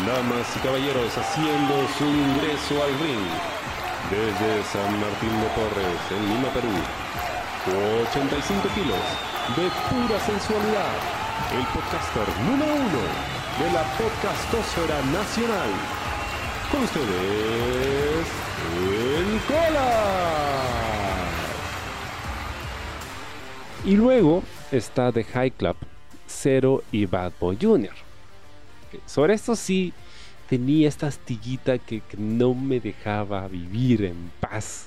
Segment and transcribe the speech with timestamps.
[0.00, 3.28] Damas y caballeros haciendo su ingreso al ring
[4.10, 6.72] desde San Martín de Porres, en Lima, Perú.
[8.10, 8.98] 85 kilos
[9.54, 10.94] de pura sensualidad.
[11.52, 13.02] El podcaster número uno
[13.60, 15.70] de la podcastosfera nacional.
[16.72, 18.26] Con ustedes,
[18.74, 20.22] el Cola.
[23.84, 25.76] Y luego está The High Club,
[26.26, 28.01] Zero y Bad Boy Jr.
[29.06, 29.92] Sobre esto sí
[30.48, 34.86] tenía esta astillita que, no me dejaba vivir en paz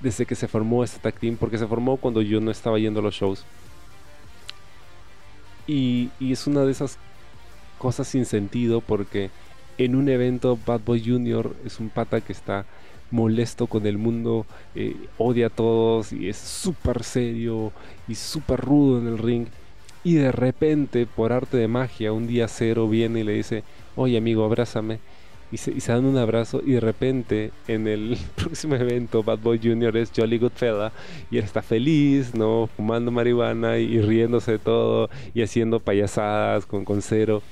[0.00, 3.00] desde que se formó este tag team, porque se formó cuando yo no estaba yendo
[3.00, 3.44] a los shows.
[5.66, 6.98] Y, y es una de esas
[7.78, 9.30] cosas sin sentido porque
[9.78, 11.54] en un evento Bad Boy Jr.
[11.64, 12.66] es un pata que está
[13.10, 17.72] molesto con el mundo, eh, odia a todos y es súper serio
[18.06, 19.46] y súper rudo en el ring.
[20.02, 23.64] Y de repente, por arte de magia, un día cero viene y le dice,
[23.96, 24.98] oye amigo, abrázame.
[25.52, 29.96] Y se, dan un abrazo y de repente en el próximo evento Bad Boy Jr.
[29.96, 30.92] es Jolly Goodfella
[31.30, 32.68] y él está feliz, ¿no?
[32.76, 37.42] Fumando marihuana y, riéndose de todo y haciendo payasadas con, con cero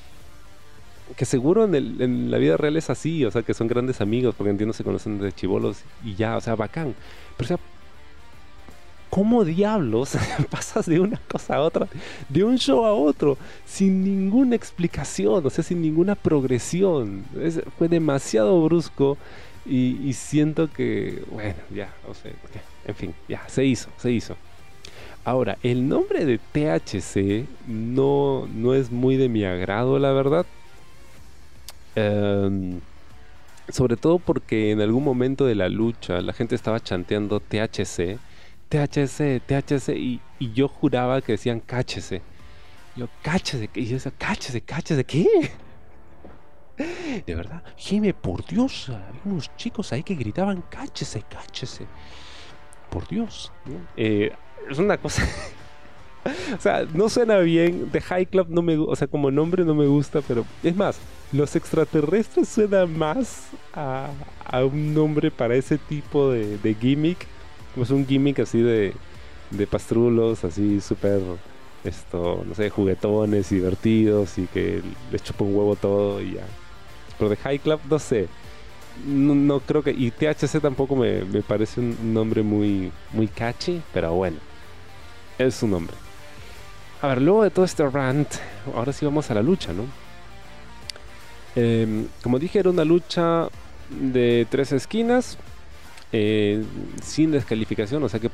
[1.16, 4.02] que seguro en, el, en, la vida real es así, o sea, que son grandes
[4.02, 6.94] amigos, porque entiendo se conocen de chivolos y ya, o sea, bacán.
[7.36, 7.58] Pero, o sea,
[9.10, 10.16] ¿cómo diablos
[10.50, 11.88] pasas de una cosa a otra,
[12.28, 17.24] de un show a otro, sin ninguna explicación, o sea, sin ninguna progresión?
[17.40, 19.16] Es, fue demasiado brusco
[19.66, 22.32] y, siento que, bueno, ya, o sea,
[22.86, 24.34] en fin, ya, se hizo, se hizo.
[25.24, 30.46] Ahora, el nombre de THC no, no es muy de mi agrado, la verdad
[31.98, 32.80] Um,
[33.70, 38.18] sobre todo porque en algún momento de la lucha la gente estaba chanteando THC,
[38.69, 42.22] THC, THC, y, y yo juraba que decían cáchese.
[42.97, 45.27] Yo, cáchese, y yo decía, cáchese, cáchese, ¿qué?
[47.27, 51.86] De verdad, Jime, por Dios, había unos chicos ahí que gritaban cáchese, cáchese.
[52.91, 53.53] Por Dios.
[53.97, 54.32] Eh,
[54.71, 55.22] es una cosa
[56.56, 57.91] o sea, no suena bien.
[57.91, 60.98] The High Club no me o sea, como nombre no me gusta, pero es más,
[61.32, 64.10] los extraterrestres suena más a,
[64.44, 67.26] a un nombre para ese tipo de gimmick.
[67.78, 68.93] Como es un gimmick así de,
[69.53, 71.21] de pastrulos, así súper,
[71.84, 76.43] esto, no sé, juguetones, divertidos y que les chupa un huevo todo y ya.
[77.16, 78.27] Pero The High Club, no sé.
[79.06, 79.93] No, creo que.
[79.93, 84.39] Y THC tampoco me, me parece un nombre muy, muy catchy, pero bueno.
[85.39, 85.95] Es su nombre.
[87.00, 88.28] A ver, luego de todo este rant,
[88.75, 89.84] ahora sí vamos a la lucha, ¿no?
[91.55, 93.47] Eh, como dije, era una lucha
[93.89, 95.39] de tres esquinas,
[96.12, 96.64] eh,
[97.02, 98.30] sin descalificación, o sea que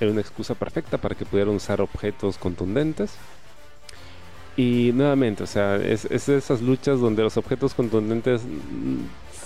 [0.00, 3.14] era una excusa perfecta para que pudieran usar objetos contundentes.
[4.56, 8.42] Y nuevamente, o sea, es, es esas luchas donde los objetos contundentes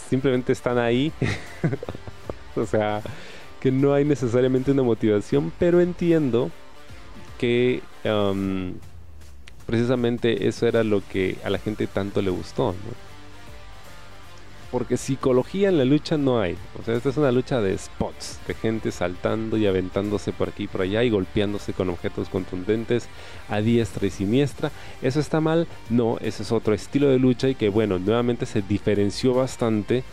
[0.09, 1.13] simplemente están ahí.
[2.57, 3.03] o sea,
[3.61, 6.51] que no hay necesariamente una motivación, pero entiendo
[7.39, 8.73] que um,
[9.67, 13.06] precisamente eso era lo que a la gente tanto le gustó, ¿no?
[14.77, 16.55] Porque psicología en la lucha no hay.
[16.79, 20.65] O sea, esta es una lucha de spots, de gente saltando y aventándose por aquí
[20.65, 23.09] y por allá y golpeándose con objetos contundentes
[23.49, 24.71] a diestra y siniestra.
[25.01, 25.67] ¿Eso está mal?
[25.89, 30.05] No, ese es otro estilo de lucha y que, bueno, nuevamente se diferenció bastante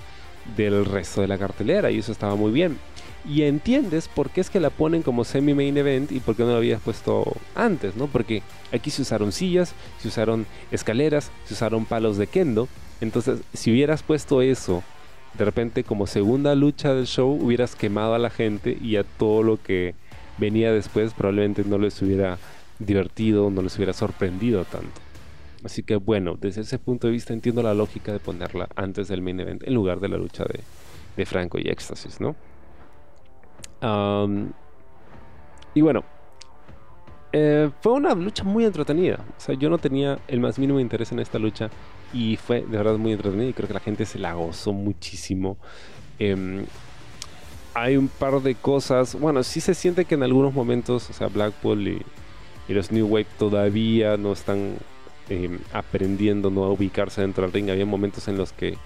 [0.56, 2.78] del resto de la cartelera y eso estaba muy bien
[3.28, 6.52] y entiendes por qué es que la ponen como semi-main event y por qué no
[6.52, 8.08] lo habías puesto antes, ¿no?
[8.08, 12.68] Porque aquí se usaron sillas, se usaron escaleras, se usaron palos de kendo.
[13.04, 14.82] Entonces, si hubieras puesto eso
[15.38, 19.44] de repente como segunda lucha del show, hubieras quemado a la gente y a todo
[19.44, 19.94] lo que
[20.38, 22.38] venía después probablemente no les hubiera
[22.80, 25.02] divertido, no les hubiera sorprendido tanto.
[25.66, 29.22] Así que bueno, desde ese punto de vista entiendo la lógica de ponerla antes del
[29.22, 32.36] main event en lugar de la lucha de, Franco y Éxtasis, ¿no?
[35.76, 36.04] Y bueno,
[37.34, 39.20] eh, fue una lucha muy entretenida.
[39.38, 41.70] O sea, yo no tenía el más mínimo interés en esta lucha
[42.14, 45.58] y fue de verdad muy entretenida y creo que la gente se la gozó muchísimo.
[46.20, 46.66] Eh,
[47.74, 51.28] hay un par de cosas, bueno, sí se siente que en algunos momentos, o sea,
[51.28, 52.02] Blackpool y,
[52.68, 54.76] los New Wave todavía no están
[55.30, 56.64] eh, aprendiendo ¿no?
[56.64, 57.70] a ubicarse dentro del ring.
[57.70, 58.78] Había momentos en los que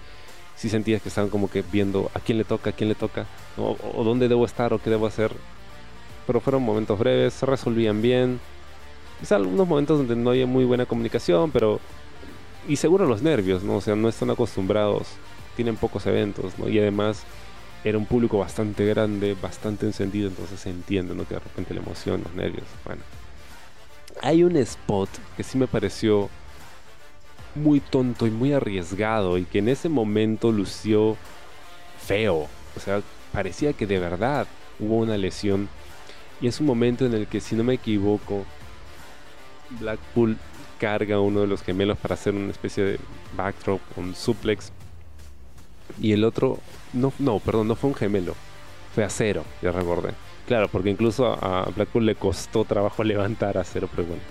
[0.56, 3.26] sí sentías que estaban como que viendo a quién le toca, a quién le toca,
[3.56, 5.32] o, o, dónde debo estar o qué debo hacer.
[6.26, 8.40] Pero fueron momentos breves, se resolvían bien.
[9.20, 11.80] Quizá algunos momentos donde no había muy buena comunicación, pero.
[12.68, 13.76] Y seguro los nervios, ¿no?
[13.76, 15.08] O sea, no están acostumbrados,
[15.56, 16.68] tienen pocos eventos, ¿no?
[16.68, 17.22] Y además
[17.82, 21.26] era un público bastante grande, bastante encendido, entonces se entiende, ¿no?
[21.26, 23.02] Que de repente la emoción, los nervios, bueno.
[24.20, 26.28] Hay un spot que sí me pareció
[27.54, 31.16] muy tonto y muy arriesgado y que en ese momento lució
[32.04, 32.48] feo.
[32.76, 33.00] O sea,
[33.32, 34.46] parecía que de verdad
[34.78, 35.68] hubo una lesión.
[36.40, 38.44] Y es un momento en el que, si no me equivoco,
[39.80, 40.36] Blackpool
[40.78, 42.98] carga a uno de los gemelos para hacer una especie de
[43.36, 44.72] backdrop, un suplex.
[46.00, 46.58] Y el otro,
[46.92, 48.34] no, no, perdón, no fue un gemelo,
[48.94, 50.12] fue acero, ya recordé.
[50.46, 54.22] Claro, porque incluso a, Blackpool le costó trabajo levantar a Cero, pero bueno,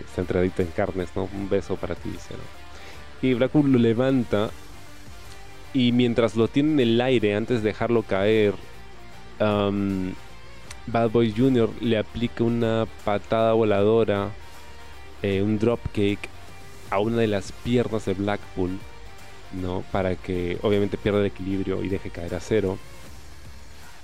[0.00, 1.28] está entradito en carnes, ¿no?
[1.32, 2.40] Un beso para ti, Cero.
[3.22, 4.50] Y Blackpool lo levanta
[5.72, 8.54] y mientras lo tiene en el aire antes de dejarlo caer,
[9.38, 11.68] Bad Boy Jr.
[11.80, 14.30] le aplica una patada voladora,
[15.22, 16.18] eh, un dropkick
[16.90, 18.78] a una de las piernas de Blackpool,
[19.60, 19.84] ¿no?
[19.92, 22.78] Para que obviamente pierda el equilibrio y deje caer a cero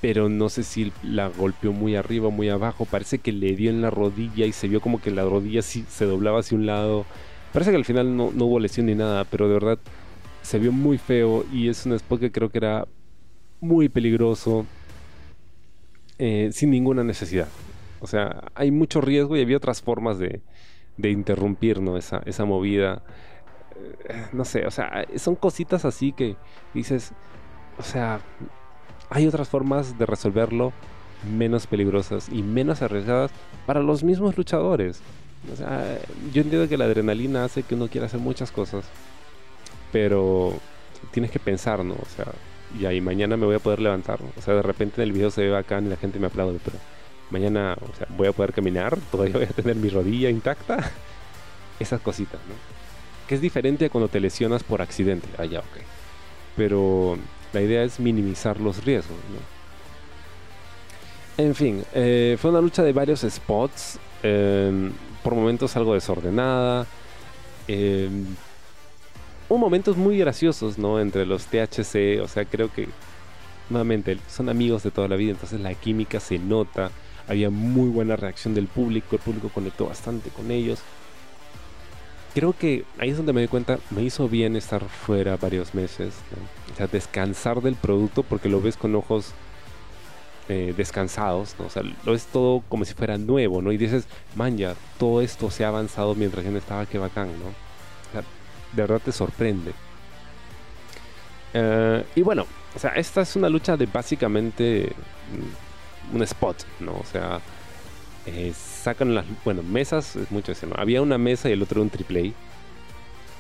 [0.03, 2.87] pero no sé si la golpeó muy arriba muy abajo.
[2.87, 5.87] Parece que le dio en la rodilla y se vio como que la rodilla sí
[5.89, 7.07] se doblaba hacia un lado.
[7.53, 9.79] Parece que al final no, hubo lesión ni nada, pero de verdad
[10.43, 12.89] se vio muy feo y es un spot que creo que era
[13.61, 14.67] muy peligroso
[16.19, 17.47] eh, sin ninguna necesidad.
[18.01, 20.41] O sea, hay mucho riesgo y había otras formas de,
[20.97, 21.97] de interrumpir ¿no?
[21.97, 23.03] esa, esa movida.
[24.09, 26.37] Eh, no sé, o sea, son cositas así que
[26.75, 27.13] dices,
[27.79, 28.21] o sea,
[29.11, 30.73] hay otras formas de resolverlo
[31.31, 33.31] menos peligrosas y menos arriesgadas
[33.67, 35.01] para los mismos luchadores.
[35.53, 35.99] O sea,
[36.33, 38.85] yo entiendo que la adrenalina hace que uno quiera hacer muchas cosas,
[39.91, 40.55] pero
[41.11, 41.95] tienes que pensar, ¿no?
[41.95, 42.33] O sea,
[42.93, 44.21] y mañana me voy a poder levantar.
[44.37, 46.59] O sea, de repente en el video se ve bacán y la gente me aplaude,
[46.65, 46.79] pero
[47.33, 47.77] mañana,
[48.17, 50.93] voy a poder caminar, todavía voy a tener mi rodilla intacta.
[51.81, 52.55] Esas cositas, ¿no?
[53.27, 55.27] Que es diferente a cuando te lesionas por accidente.
[55.39, 55.79] Ah, ya, ok.
[56.57, 57.19] Pero
[57.53, 59.17] la idea es minimizar los riesgos.
[61.39, 63.99] En fin, eh, fue una lucha de varios spots.
[64.23, 64.93] Em,
[65.23, 66.87] por momentos algo desordenada.
[67.67, 68.09] Eh,
[69.49, 71.01] un momentos muy graciosos, ¿no?
[71.01, 72.21] Entre los THC.
[72.21, 72.89] O sea, creo que
[73.71, 75.33] nuevamente son amigos de toda la vida.
[75.33, 76.91] Entonces la química se nota.
[77.29, 79.17] Había muy buena reacción del público.
[79.17, 80.81] El público conectó bastante con ellos
[82.35, 86.15] creo que ahí es donde me di cuenta, me hizo bien estar fuera varios meses,
[86.73, 89.33] o sea, descansar del producto porque lo ves con ojos
[90.49, 93.73] eh, descansados, o sea, lo ves todo como si fuera nuevo, ¿no?
[93.73, 97.29] Y dices, man, ya, todo esto se ha avanzado mientras yo no estaba, qué bacán,
[97.39, 97.47] ¿no?
[97.47, 98.23] O sea,
[98.73, 99.73] de verdad te sorprende.
[101.55, 104.91] Eh, y bueno, o sea, esta es una lucha de básicamente
[105.33, 105.72] mm,
[106.13, 106.93] un spot, ¿no?
[106.93, 107.41] O sea,
[108.27, 111.91] eh, sacan las bueno mesas es mucho eso había una mesa y el otro un
[111.91, 112.33] triple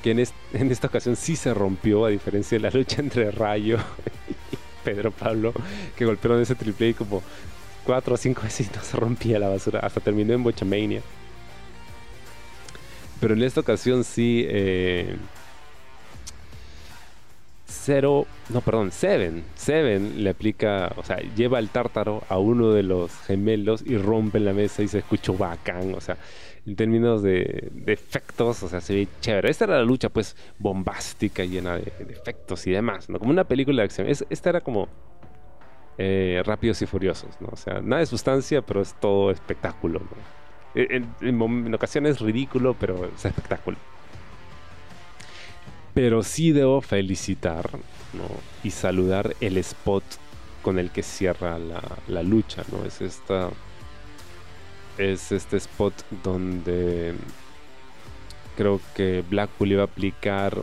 [0.02, 0.19] que en,
[0.72, 3.78] esta ocasión sí se rompió a diferencia de la lucha entre Rayo
[4.28, 5.52] y Pedro Pablo
[5.96, 7.22] que golpearon ese triple como
[7.84, 11.00] cuatro o cinco veces y no se rompía la basura hasta terminó en Bochamania
[13.20, 15.16] pero en esta ocasión sí eh,
[17.72, 19.42] Zero, no, perdón, Seven.
[19.54, 24.38] Seven le aplica, o sea, lleva el tártaro a uno de los gemelos y rompe
[24.38, 26.16] la mesa y se escuchó bacán, o sea,
[26.66, 29.50] en términos de, efectos, o sea, se ve chévere.
[29.50, 33.19] Esta era la lucha, pues, bombástica, llena de, efectos y demás, ¿no?
[33.19, 34.06] Como una película de acción.
[34.06, 34.88] esta era como
[35.98, 37.48] eh, Rápidos y Furiosos, ¿no?
[37.52, 40.42] O sea, nada de sustancia, pero es todo espectáculo, ¿no?
[40.74, 43.76] En, en ocasiones ridículo, pero es espectáculo.
[45.94, 47.69] Pero sí debo felicitar
[48.63, 50.05] y saludar el spot
[50.63, 52.84] con el que cierra la, lucha, ¿no?
[52.84, 53.51] Es esta.
[54.99, 57.15] Es este spot donde
[58.56, 60.56] creo que Blackpool iba a aplicar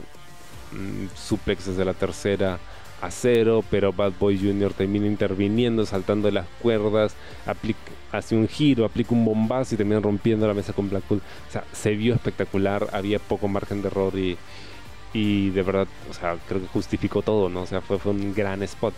[0.72, 2.60] mm, suplexes de la tercera
[3.02, 4.74] a cero, pero Bad Boy Jr.
[4.74, 7.16] termina interviniendo, saltando las cuerdas,
[8.12, 11.22] hace un giro, aplica un bombazo y termina rompiendo la mesa con Blackpool.
[11.48, 14.38] O sea, se vio espectacular, había poco margen de error y,
[15.14, 17.64] y de verdad, o sea, creo que justificó todo, ¿no?
[17.64, 18.94] O sea, fue, fue un gran spot.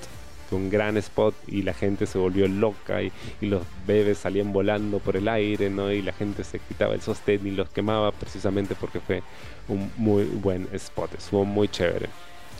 [0.49, 4.99] Fue un gran spot y la gente se volvió loca y, los bebés salían volando
[4.99, 5.91] por el aire, ¿no?
[5.91, 9.23] Y la gente se quitaba el sostén y los quemaba precisamente porque fue
[9.69, 11.13] un muy buen spot.
[11.13, 12.09] Estuvo muy chévere.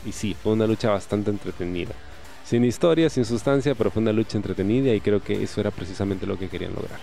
[0.06, 1.92] Y sí, fue una lucha bastante entretenida.
[2.44, 6.26] Sin historia, sin sustancia, pero fue una lucha entretenida y creo que eso era precisamente
[6.26, 6.98] lo que querían lograr.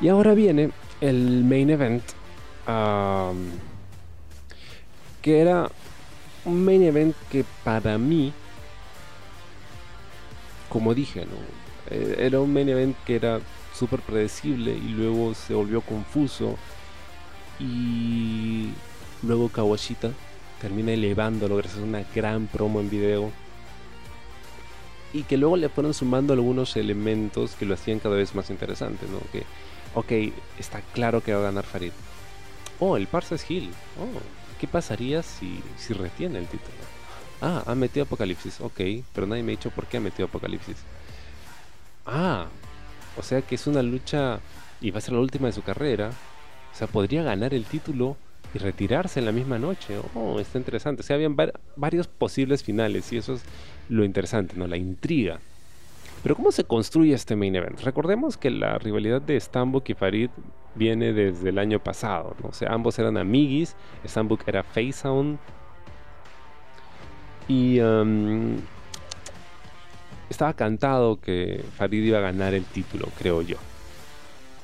[0.00, 2.02] Y ahora viene el main event
[5.24, 5.70] que era
[6.44, 8.30] un main event que para mí,
[10.68, 11.24] como dije,
[11.90, 13.40] eh, era un main event que era
[13.72, 16.58] súper predecible y luego se volvió confuso
[17.58, 18.68] y
[19.22, 20.10] luego Kawashita
[20.60, 23.32] termina elevándolo gracias a una gran promo en video
[25.14, 29.06] y que luego le fueron sumando algunos elementos que lo hacían cada vez más interesante,
[29.10, 29.20] ¿no?
[29.32, 29.44] Que,
[29.94, 31.92] ok, está claro que va a ganar Farid
[32.80, 33.70] Oh, el Parse es Hill.
[33.98, 36.74] Oh, ¿qué pasaría si, si retiene el título?
[37.40, 38.60] Ah, ha metido Apocalipsis.
[38.60, 38.80] Ok,
[39.12, 40.76] pero nadie me ha dicho por qué ha metido Apocalipsis.
[42.06, 42.46] Ah,
[43.16, 44.40] o sea que es una lucha
[44.80, 46.10] y va a ser la última de su carrera.
[46.72, 48.16] O sea, podría ganar el título
[48.54, 49.98] y retirarse en la misma noche.
[50.14, 51.02] Oh, está interesante.
[51.02, 51.36] O sea, habían
[51.76, 53.42] varios posibles finales y eso es
[53.88, 54.66] lo interesante, ¿no?
[54.66, 55.40] La intriga.
[56.22, 57.80] Pero ¿cómo se construye este main event?
[57.80, 60.30] Recordemos que la rivalidad de Stambuk y Farid
[60.74, 62.48] viene desde el año pasado, ¿no?
[62.48, 63.76] O sea, ambos eran amiguis,
[64.06, 65.38] Stambuk era facehound
[67.48, 68.56] y um,
[70.28, 73.56] estaba cantado que Farid iba a ganar el título, creo yo.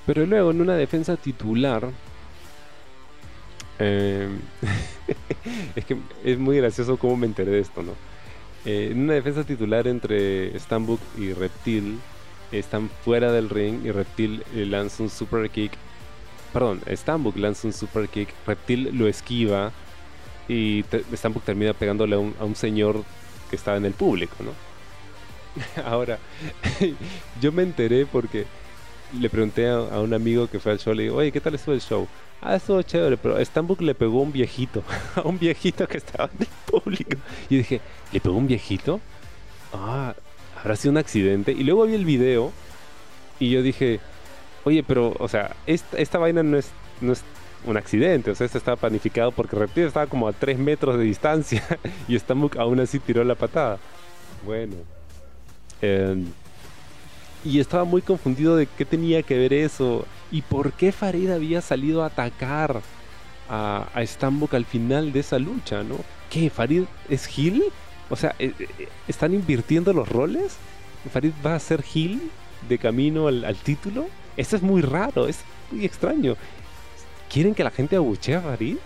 [0.07, 1.91] Pero luego en una defensa titular
[3.79, 4.39] em,
[5.77, 7.93] es que es muy gracioso cómo me enteré de esto, ¿no?
[8.65, 11.99] Eh, en una defensa titular entre Stambuk y Reptil,
[12.53, 15.73] están fuera del ring y Reptil eh, lanza un super kick.
[16.53, 19.73] Perdón, Stambuk lanza un super kick, Reptil lo esquiva
[20.49, 23.05] y Stambuk termina pegándole a un, señor
[23.49, 24.53] que estaba en el público, ¿no?
[25.85, 26.19] Ahora,
[27.41, 28.47] yo me enteré porque
[29.19, 31.75] le pregunté a, un amigo que fue al show, le digo, oye, ¿qué tal estuvo
[31.75, 32.09] el show?
[32.41, 34.83] Ah, estuvo chévere, pero Stambuk le pegó a un viejito,
[35.15, 37.17] a un viejito que estaba en el público.
[37.49, 37.81] Y dije,
[38.13, 39.01] ¿le pegó un viejito?
[39.73, 40.15] Ah,
[40.59, 41.53] habrá sido un accidente.
[41.53, 42.53] Y luego vi el video
[43.39, 44.01] y yo dije,
[44.65, 47.23] oye, pero, o sea, esta, vaina no es, no es
[47.67, 51.05] un accidente, o sea, esto estaba planificado porque Reptil estaba como a 3 metros de
[51.05, 51.63] distancia
[52.09, 53.79] y Stambuk aún así tiró la patada.
[54.45, 54.77] Bueno.
[55.83, 56.27] Em,
[57.45, 61.63] y estaba muy confundido de qué tenía que ver eso y por qué Farid había
[61.63, 62.83] salido a atacar
[63.49, 65.97] a, a Stambuk al final de esa lucha, ¿no?
[66.31, 66.51] ¿Qué?
[66.51, 67.65] ¿Farid es Hill?
[68.11, 70.57] O sea, eh, eh, ¿están invirtiendo los roles?
[71.13, 72.31] ¿Farid va a ser Hill
[72.69, 74.09] de camino al, título?
[74.41, 76.35] Eso es muy raro, es muy extraño.
[77.31, 78.79] ¿Quieren que la gente abuchee a Farid?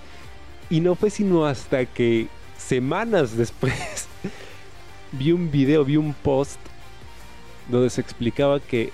[0.69, 2.27] Y no fue sino hasta que
[2.59, 4.09] semanas después
[5.13, 6.59] vi un video, vi un post
[7.69, 8.91] donde se explicaba que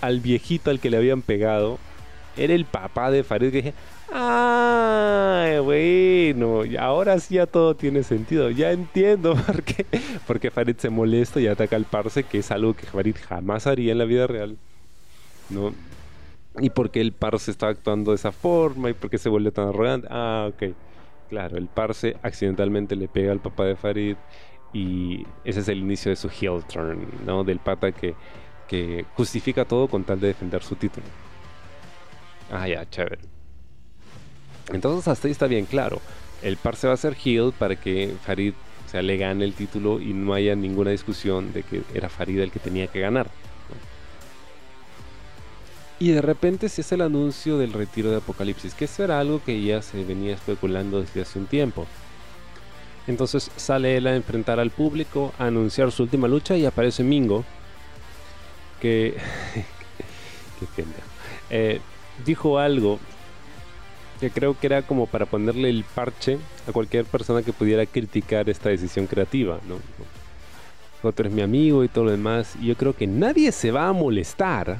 [0.00, 1.80] al viejito al que le habían pegado
[2.36, 3.50] era el papá de Farid.
[3.50, 3.74] Que dije,
[4.12, 6.62] ¡ay, bueno!
[6.78, 8.50] Ahora sí ya todo tiene sentido.
[8.50, 9.84] Ya entiendo por qué,
[10.28, 13.90] porque Farid se molesta y ataca al Parse, que es algo que Farid jamás haría
[13.90, 14.56] en la vida real.
[15.50, 15.74] ¿No?
[16.58, 19.68] Y porque el Parse está actuando de esa forma y por qué se vuelve tan
[19.68, 20.08] arrogante.
[20.10, 20.74] Ah, ok.
[21.28, 24.16] Claro, el Parse accidentalmente le pega al papá de Farid
[24.72, 27.44] y ese es el inicio de su heel turn, ¿no?
[27.44, 28.14] Del pata que,
[28.68, 31.06] que justifica todo con tal de defender su título.
[32.50, 33.18] Ah, ya, chévere.
[34.72, 36.00] Entonces hasta ahí está bien claro.
[36.42, 38.54] El par se va a hacer heel para que Farid
[38.94, 42.50] o le gane el título y no haya ninguna discusión de que era Farid el
[42.50, 43.28] que tenía que ganar.
[45.98, 49.42] Y de repente se hace el anuncio del retiro de Apocalipsis, que eso era algo
[49.42, 51.86] que ya se venía especulando desde hace un tiempo.
[53.06, 57.44] Entonces sale él a enfrentar al público, a anunciar su última lucha y aparece Mingo,
[58.80, 59.16] que...
[60.76, 60.84] qué
[61.50, 61.80] eh,
[62.24, 62.98] dijo algo
[64.20, 66.38] que creo que era como para ponerle el parche
[66.68, 69.76] a cualquier persona que pudiera criticar esta decisión creativa, ¿no?
[71.02, 73.88] Otro es mi amigo y todo lo demás, y yo creo que nadie se va
[73.88, 74.78] a molestar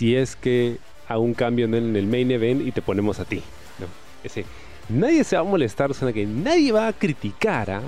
[0.00, 0.78] si es que
[1.08, 3.42] hago un cambio en el main event y te ponemos a ti,
[3.78, 3.86] ¿no?
[4.24, 4.46] Ese,
[4.88, 7.82] nadie se va a molestar, sea, que nadie va a criticar, ¿ah?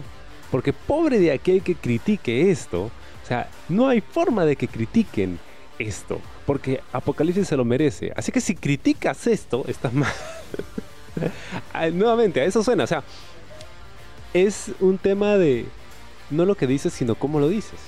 [0.51, 5.39] porque pobre de aquel que critique esto, o sea, no hay forma de que critiquen
[5.79, 8.13] esto, porque Apocalipsis se lo merece.
[8.15, 10.13] Así que si criticas esto, estás mal.
[11.95, 13.03] Nuevamente, a eso suena, o sea,
[14.35, 15.65] es un tema de
[16.29, 17.81] no lo que dices, sino cómo lo dices.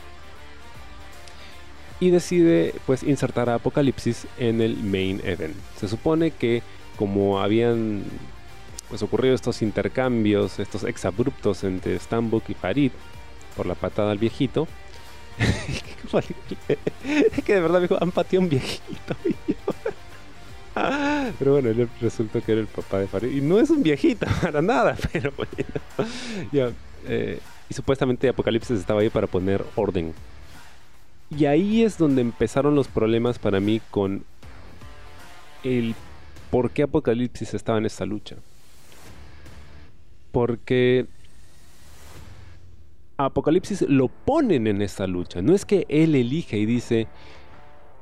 [2.05, 5.55] Y decide pues insertar a Apocalipsis en el main event.
[5.81, 6.63] Se supone que
[6.99, 8.05] como habían
[8.91, 12.93] pues ocurrido estos intercambios, estos exabruptos entre Stambuk y Farid
[13.57, 14.69] por la patada al viejito,
[15.39, 19.17] es que de verdad me dijo, han pateado un viejito.
[21.39, 23.35] Pero bueno, resultó que era el papá de Farid.
[23.35, 26.75] Y no es un viejito para nada, pero bueno.
[27.07, 27.39] Eh,
[27.71, 30.13] y supuestamente Apocalipsis estaba ahí para poner orden.
[31.31, 34.25] Y ahí es donde empezaron los problemas para mí con
[35.63, 35.95] el
[36.51, 38.37] por qué Apocalipsis estaba en esta lucha.
[40.31, 41.07] Porque
[43.17, 45.43] Apocalipsis lo ponen en esta lucha.
[45.43, 47.09] No es que él elige y dice,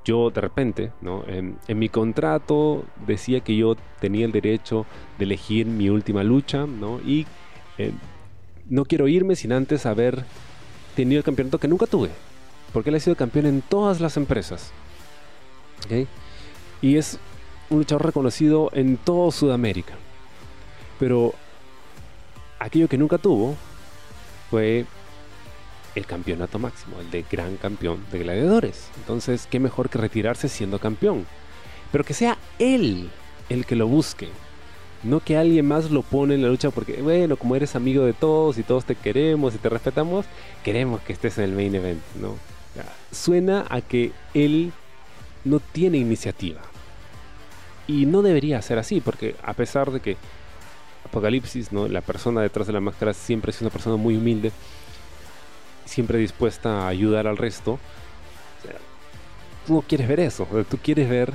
[0.04, 1.24] yo de repente, ¿no?
[1.26, 4.86] En, mi contrato decía que yo tenía el derecho
[5.18, 7.00] de elegir mi última lucha, ¿no?
[7.00, 7.26] Y
[7.78, 7.92] eh,
[8.68, 10.24] no quiero irme sin antes haber
[10.96, 12.10] tenido el campeonato que nunca tuve.
[12.72, 14.72] Porque él ha sido campeón en todas las empresas.
[16.80, 17.18] Y es
[17.70, 19.94] un luchador reconocido en todo Sudamérica.
[20.98, 21.34] Pero
[22.58, 23.56] aquello que nunca tuvo
[24.50, 24.86] fue
[25.94, 28.88] el campeonato máximo, el de gran campeón de gladiadores.
[28.96, 31.26] Entonces, qué mejor que retirarse siendo campeón.
[31.90, 33.10] Pero que sea él
[33.48, 34.28] el que lo busque.
[35.02, 38.12] No que alguien más lo pone en la lucha porque, bueno, como eres amigo de
[38.12, 40.24] todos y todos te queremos y te respetamos,
[40.62, 42.36] queremos que estés en el main event, ¿no?
[43.10, 44.72] Suena a que él
[45.44, 46.60] no tiene iniciativa.
[47.86, 50.16] Y no debería ser así, porque a pesar de que
[51.04, 54.52] Apocalipsis, la persona detrás de la máscara, siempre es una persona muy humilde,
[55.84, 57.78] siempre dispuesta a ayudar al resto,
[59.66, 61.32] tú no quieres ver eso, tú quieres ver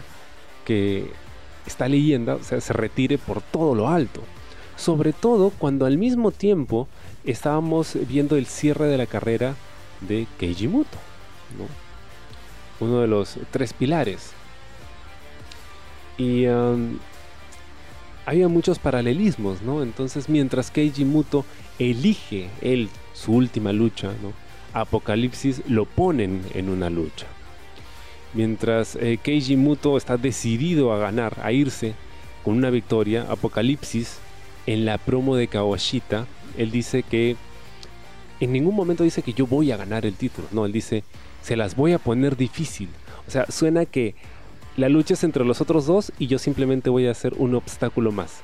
[0.65, 1.12] que
[1.65, 4.22] esta leyenda se retire por todo lo alto.
[4.77, 6.88] Sobre todo cuando al mismo tiempo
[7.25, 9.56] estábamos viendo el cierre de la carrera
[10.01, 10.98] de Keiji Muto,
[12.80, 14.32] uno de los tres pilares.
[16.18, 16.98] Y um,
[18.25, 19.84] había muchos paralelismos, ¿no?
[19.84, 21.46] Entonces, mientras Keiji Muto
[21.80, 24.34] elige él su última lucha, ¿no?
[24.74, 27.25] Apocalipsis lo ponen en una lucha.
[28.34, 31.96] Mientras eh, Keiji Muto está decidido a ganar, a irse
[32.44, 34.18] con una victoria, Apocalipsis
[34.66, 36.27] en la promo de Kawashita,
[36.58, 37.38] él dice que
[38.39, 41.04] en ningún momento dice que yo voy a ganar el título, no, él dice
[41.48, 42.89] se las voy a poner difícil.
[43.25, 44.16] O sea, suena que
[44.75, 48.12] la lucha es entre los otros dos y yo simplemente voy a hacer un obstáculo
[48.12, 48.42] más.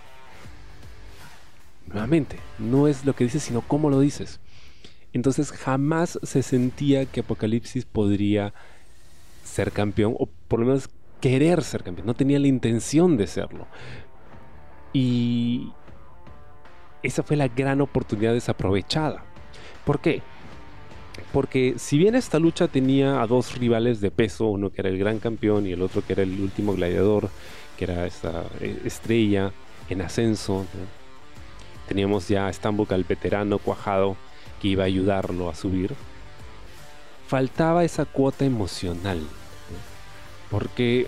[1.85, 4.39] Nuevamente, no es lo que dices, sino cómo lo dices.
[5.11, 8.53] Entonces jamás se sentía que Apocalipsis podría
[9.43, 12.07] ser campeón, o por lo menos querer ser campeón.
[12.07, 13.67] No tenía la intención de serlo.
[14.93, 15.73] Y
[17.03, 19.25] esa fue la gran oportunidad desaprovechada.
[19.83, 20.23] ¿Por qué?
[21.31, 24.97] Porque si bien esta lucha tenía a dos rivales de peso, uno que era el
[24.97, 27.29] gran campeón y el otro que era el último gladiador,
[27.77, 29.51] que era esta eh, estrella
[29.89, 30.65] en ascenso,
[31.87, 34.15] teníamos ya a Stambuk al veterano cuajado
[34.61, 35.93] que iba a ayudarlo a subir,
[37.27, 39.19] faltaba esa cuota emocional.
[40.49, 41.07] Porque,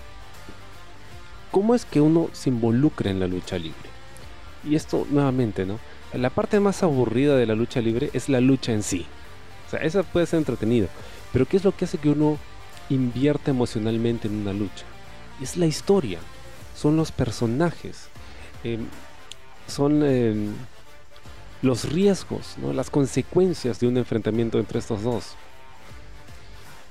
[1.51, 3.89] ¿cómo es que uno se involucra en la lucha libre?
[4.67, 5.79] Y esto nuevamente, ¿no?
[6.13, 9.05] La parte más aburrida de la lucha libre es la lucha en sí.
[9.77, 10.87] Sea, eso puede ser entretenido.
[11.33, 12.37] Pero ¿qué es lo que hace que uno
[12.89, 14.85] invierta emocionalmente en una lucha?
[15.41, 16.19] Es la historia,
[16.75, 18.07] son los personajes,
[18.63, 18.85] em,
[19.67, 20.53] son em,
[21.61, 22.71] los riesgos, ¿no?
[22.73, 25.35] las consecuencias de un enfrentamiento entre estos dos.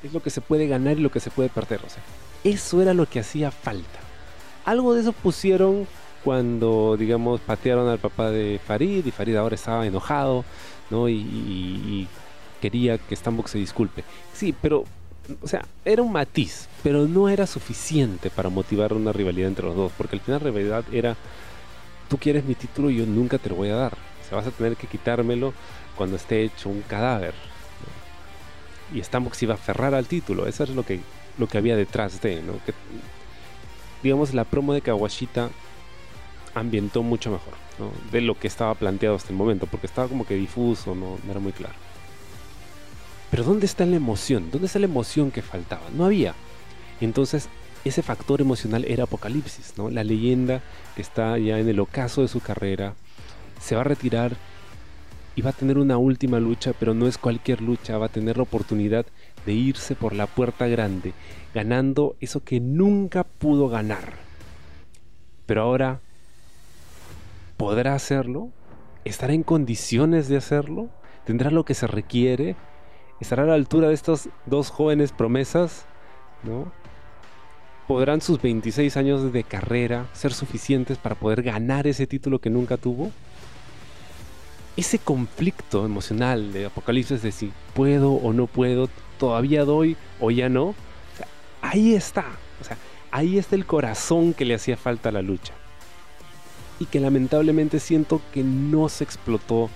[0.02, 1.80] Es lo que se puede ganar y lo que se puede perder.
[1.86, 2.02] O sea,
[2.42, 4.00] eso era lo que hacía falta.
[4.66, 5.86] Algo de eso pusieron
[6.24, 10.44] cuando, digamos, patearon al papá de Farid y Farid ahora estaba enojado,
[10.90, 11.08] ¿no?
[11.08, 12.08] Y,
[12.70, 14.04] quería que Stambuk se disculpe.
[14.32, 14.84] Sí, pero,
[15.42, 19.76] o sea, era un matiz, pero no era suficiente para motivar una rivalidad entre los
[19.76, 21.16] dos, porque al final la rivalidad era,
[22.08, 24.50] tú quieres mi título y yo nunca te lo voy a dar se vas a
[24.50, 25.52] tener que quitármelo
[25.96, 27.34] cuando esté hecho un cadáver.
[28.92, 31.00] Y Stambuk se iba a aferrar al título, eso es lo que,
[31.38, 32.54] lo que había detrás de, ¿no?
[32.64, 32.72] Que,
[34.02, 35.50] digamos, la promo de Kawashita
[36.54, 37.54] ambientó mucho mejor
[38.12, 41.30] de lo que estaba planteado hasta el momento, porque estaba como que difuso, no, no
[41.30, 41.74] era muy claro.
[43.34, 44.52] Pero ¿dónde está la emoción?
[44.52, 45.82] ¿Dónde está la emoción que faltaba?
[45.92, 46.36] No había.
[47.00, 47.48] Entonces,
[47.84, 49.90] ese factor emocional era Apocalipsis, ¿no?
[49.90, 50.62] La leyenda
[50.94, 52.94] que está ya en el ocaso de su carrera,
[53.60, 54.36] se va a retirar
[55.34, 58.36] y va a tener una última lucha, pero no es cualquier lucha, va a tener
[58.36, 59.04] la oportunidad
[59.44, 61.12] de irse por la puerta grande,
[61.52, 64.12] ganando eso que nunca pudo ganar.
[65.46, 65.98] Pero ahora,
[67.56, 68.50] ¿podrá hacerlo?
[69.04, 70.88] ¿Estará en condiciones de hacerlo?
[71.24, 72.54] ¿Tendrá lo que se requiere?
[73.20, 75.86] ¿Estará a la altura de estas dos jóvenes promesas?
[76.42, 76.72] ¿No?
[77.86, 82.76] ¿Podrán sus 26 años de carrera ser suficientes para poder ganar ese título que nunca
[82.76, 83.10] tuvo?
[84.76, 90.48] ese conflicto emocional de Apocalipsis de si puedo o no puedo, todavía doy o ya
[90.48, 90.74] no,
[91.62, 92.24] ahí está.
[92.60, 92.76] O sea,
[93.10, 95.54] ahí está el corazón que le hacía falta a la lucha.
[96.80, 99.70] Y que lamentablemente siento que no se explotó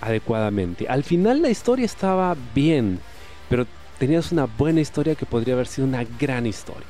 [0.00, 0.88] adecuadamente.
[0.88, 3.00] Al final la historia estaba bien,
[3.48, 3.66] pero
[3.98, 6.86] tenías una buena historia que podría haber sido una gran historia.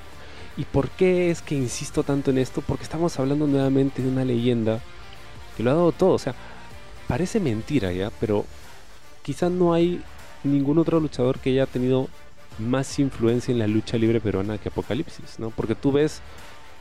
[0.56, 2.60] ¿Y por qué es que insisto tanto en esto?
[2.60, 4.80] Porque estamos hablando nuevamente de una leyenda
[5.56, 6.12] que lo ha dado todo.
[6.12, 6.34] O sea,
[7.08, 8.44] parece mentira ya, pero
[9.22, 10.00] quizá no hay
[10.44, 12.08] ningún otro luchador que haya tenido
[12.58, 15.50] más influencia en la lucha libre peruana que Apocalipsis, ¿no?
[15.50, 16.20] Porque tú ves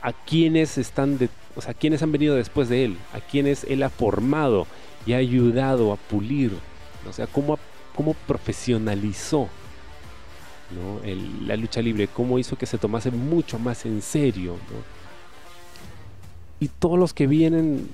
[0.02, 3.82] a quienes están de, o sea, quienes han venido después de él, a quienes él
[3.82, 4.66] ha formado
[5.06, 6.52] y ha ayudado a pulir,
[7.08, 7.58] o sea, cómo,
[7.94, 9.48] cómo profesionalizó
[11.46, 14.56] la lucha libre, cómo hizo que se tomase mucho más en serio,
[16.60, 17.88] Y todos los que vienen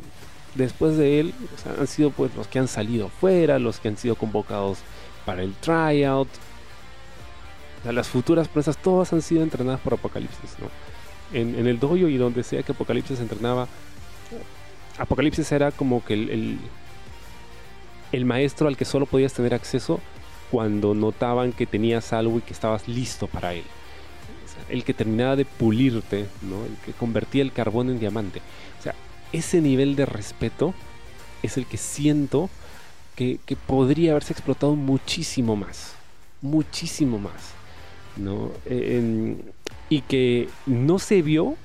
[0.55, 1.35] después de él
[1.79, 4.79] han sido pues los que han salido fuera, los que han sido convocados
[5.27, 6.29] para el tryout.
[7.85, 10.69] las futuras presas todas han sido entrenadas por Apocalipsis, ¿no?
[11.33, 13.69] En, el dojo y donde sea que Apocalipsis entrenaba,
[14.99, 16.59] Apocalipsis era como que el,
[18.25, 20.01] maestro al que solo podías tener acceso
[20.51, 23.65] cuando notaban que tenías algo y que estabas listo para él.
[24.69, 26.65] el que terminaba de pulirte, ¿no?
[26.65, 28.41] el que convertía el carbón en diamante.
[28.79, 28.95] O sea,
[29.33, 30.75] ese nivel de respeto
[31.43, 32.51] es el que siento
[33.17, 35.95] que, podría haberse explotado muchísimo más.
[36.41, 37.53] Muchísimo más.
[38.17, 38.51] ¿no?
[39.89, 41.57] Y que no se vio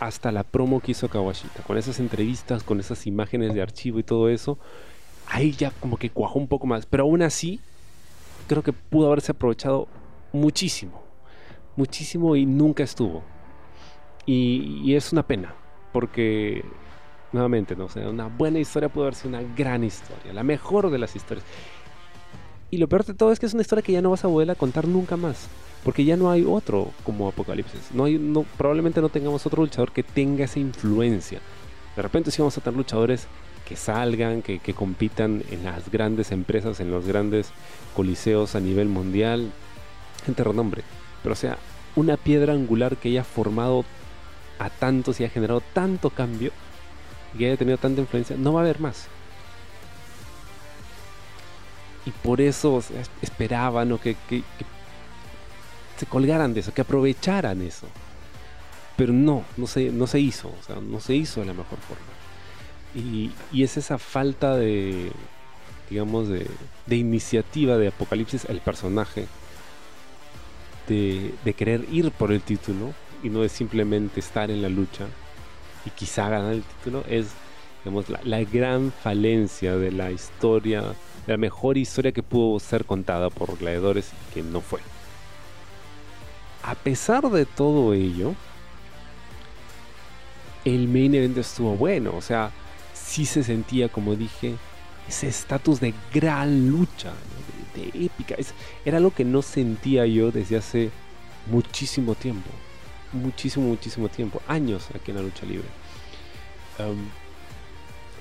[0.00, 1.62] hasta la promo que hizo Kawashita.
[1.62, 4.58] Con esas entrevistas, con esas imágenes de archivo y todo eso.
[5.28, 6.86] Ahí ya como que cuajó un poco más.
[6.86, 7.60] Pero aún así,
[8.46, 9.88] creo que pudo haberse aprovechado
[10.32, 11.02] muchísimo.
[11.76, 13.22] Muchísimo y nunca estuvo.
[14.24, 15.54] Y, es una pena.
[15.92, 16.64] Porque
[17.32, 17.88] nuevamente, ¿no?
[17.88, 21.44] sea, una buena historia puede haber sido una gran historia, la mejor de las historias.
[22.70, 24.28] Y lo peor de todo es que es una historia que ya no vas a
[24.28, 25.48] volver a contar nunca más.
[25.84, 27.92] Porque ya no hay otro como Apocalipsis.
[27.92, 28.18] No hay,
[28.56, 31.40] probablemente no tengamos otro luchador que tenga esa influencia.
[31.94, 33.28] De repente sí vamos a tener luchadores
[33.66, 37.50] que salgan, que, que compitan en las grandes empresas, en los grandes
[37.94, 39.50] coliseos a nivel mundial.
[40.24, 40.82] Gente renombre.
[41.22, 41.58] Pero o sea,
[41.96, 43.84] una piedra angular que haya formado
[44.58, 46.52] a tantos y ha generado tanto cambio
[47.36, 49.08] que haya tenido tanta influencia, no va a haber más.
[52.04, 52.82] Y por eso
[53.20, 54.16] esperaban que,
[55.96, 57.88] se colgaran de eso, que aprovecharan eso.
[58.96, 61.78] Pero no, no se, no se hizo, o sea, no se hizo de la mejor
[61.80, 62.15] forma.
[62.96, 63.30] Y,
[63.62, 65.12] es esa falta de,
[65.90, 66.46] digamos, de,
[66.86, 69.26] de, iniciativa de Apocalipsis, el personaje,
[70.88, 75.06] de, de querer ir por el título y no de simplemente estar en la lucha
[75.84, 77.28] y quizá ganar el título es
[77.86, 83.30] digamos, la, gran falencia de la historia, de la mejor historia que pudo ser contada
[83.30, 84.80] por gladiadores que no fue.
[86.64, 88.34] A pesar de todo ello,
[90.64, 92.50] el main event estuvo bueno, o sea,
[93.06, 94.56] sí se sentía, como dije,
[95.08, 97.12] ese estatus de gran lucha,
[97.74, 98.36] de, épica.
[98.84, 100.90] era algo que no sentía yo desde hace
[101.46, 102.50] muchísimo tiempo
[103.16, 105.66] muchísimo, muchísimo tiempo, años aquí en la lucha libre.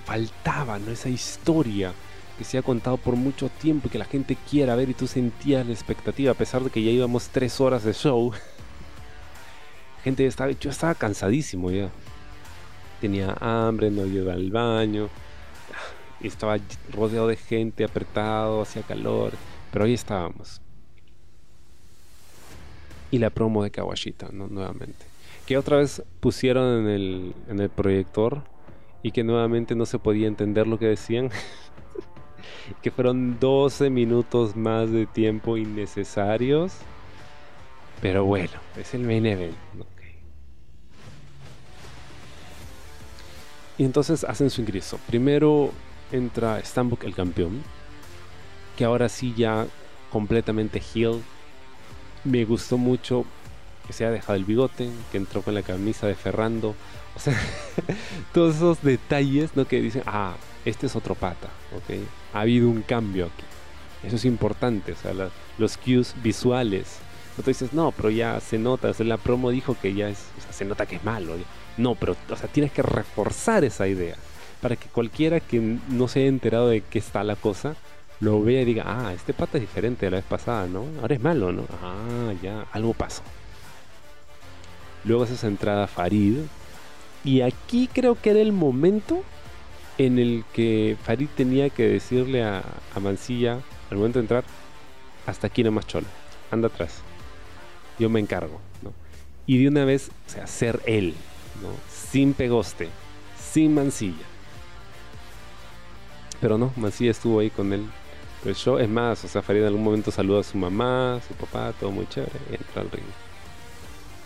[0.05, 0.91] faltaba ¿no?
[0.91, 1.93] esa historia
[2.37, 5.07] que se ha contado por mucho tiempo y que la gente quiera ver y tú
[5.07, 8.31] sentías la expectativa, a pesar de que ya íbamos tres horas de show.
[10.03, 11.89] gente estaba, yo estaba cansadísimo ya.
[13.01, 15.09] Tenía hambre, no iba al baño.
[16.21, 16.57] Estaba
[16.91, 19.33] rodeado de gente, apretado, hacía calor.
[19.71, 20.61] Pero ahí estábamos
[23.15, 24.47] y la promo de Kawashita, ¿no?
[24.47, 25.05] nuevamente.
[25.45, 28.43] Que otra vez pusieron en el, en el proyector
[29.03, 31.29] y que nuevamente no se podía entender lo que decían.
[32.81, 36.73] que fueron 12 minutos más de tiempo innecesarios.
[38.01, 39.55] Pero bueno, es el main event.
[43.77, 44.99] Y entonces hacen su ingreso.
[45.07, 45.71] Primero
[46.11, 47.63] entra Stambuk el campeón.
[48.77, 49.67] Que ahora sí ya
[50.11, 51.21] completamente heel
[52.25, 53.25] me gustó mucho
[53.87, 56.75] que se haya dejado el bigote, que entró con la camisa de Ferrando.
[57.15, 57.39] O sea,
[58.33, 59.65] todos esos detalles, ¿no?
[59.65, 60.35] Que dicen, ah,
[60.65, 61.99] este es otro pata, ¿ok?
[62.33, 63.43] Ha habido un cambio aquí.
[64.03, 65.13] Eso es importante, o sea,
[65.57, 66.97] los cues visuales.
[67.37, 70.09] No te dices, no, pero ya se nota, o sea, la promo dijo que ya
[70.09, 71.35] es, o sea, se nota que es malo.
[71.77, 74.15] No, pero, o sea, tienes que reforzar esa idea
[74.61, 77.75] para que cualquiera que no se haya enterado de qué está la cosa,
[78.19, 80.85] lo vea y diga, ah, este pata es diferente de la vez pasada, ¿no?
[81.01, 81.65] Ahora es malo, ¿no?
[81.83, 83.21] Ah, ya, algo pasó.
[85.03, 86.39] Luego hace esa entrada Farid.
[87.23, 89.23] Y aquí creo que era el momento
[89.97, 92.63] en el que Farid tenía que decirle a,
[93.01, 93.59] Mancilla,
[93.91, 94.43] al momento de entrar,
[95.25, 96.07] hasta aquí nomás cholo,
[96.51, 97.01] anda atrás.
[97.99, 98.93] Yo me encargo, ¿no?
[99.45, 101.13] Y de una vez, o sea, ser él,
[101.89, 102.89] Sin pegoste,
[103.39, 104.25] sin Mancilla.
[106.41, 107.85] Pero no, Mancilla estuvo ahí con él
[108.49, 108.77] el show.
[108.77, 111.91] Es más, o sea, Farid en algún momento saluda a su mamá, su papá, todo
[111.91, 113.05] muy chévere, y entra al ring.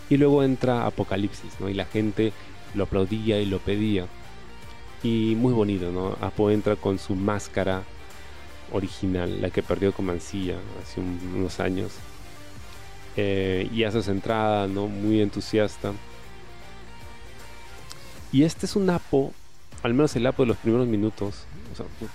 [0.08, 1.68] Y luego entra Apocalipsis, ¿no?
[1.68, 2.32] Y la gente
[2.74, 4.06] lo aplaudía y lo pedía.
[5.02, 6.16] Y muy bonito, ¿no?
[6.20, 7.82] Apo entra con su máscara
[8.72, 11.92] original, la que perdió con Mancilla hace unos años.
[13.16, 14.86] Eh, y hace su entrada, ¿no?
[14.86, 15.92] Muy entusiasta.
[18.32, 19.32] Y este es un Apo,
[19.82, 21.44] al menos el Apo de los primeros minutos,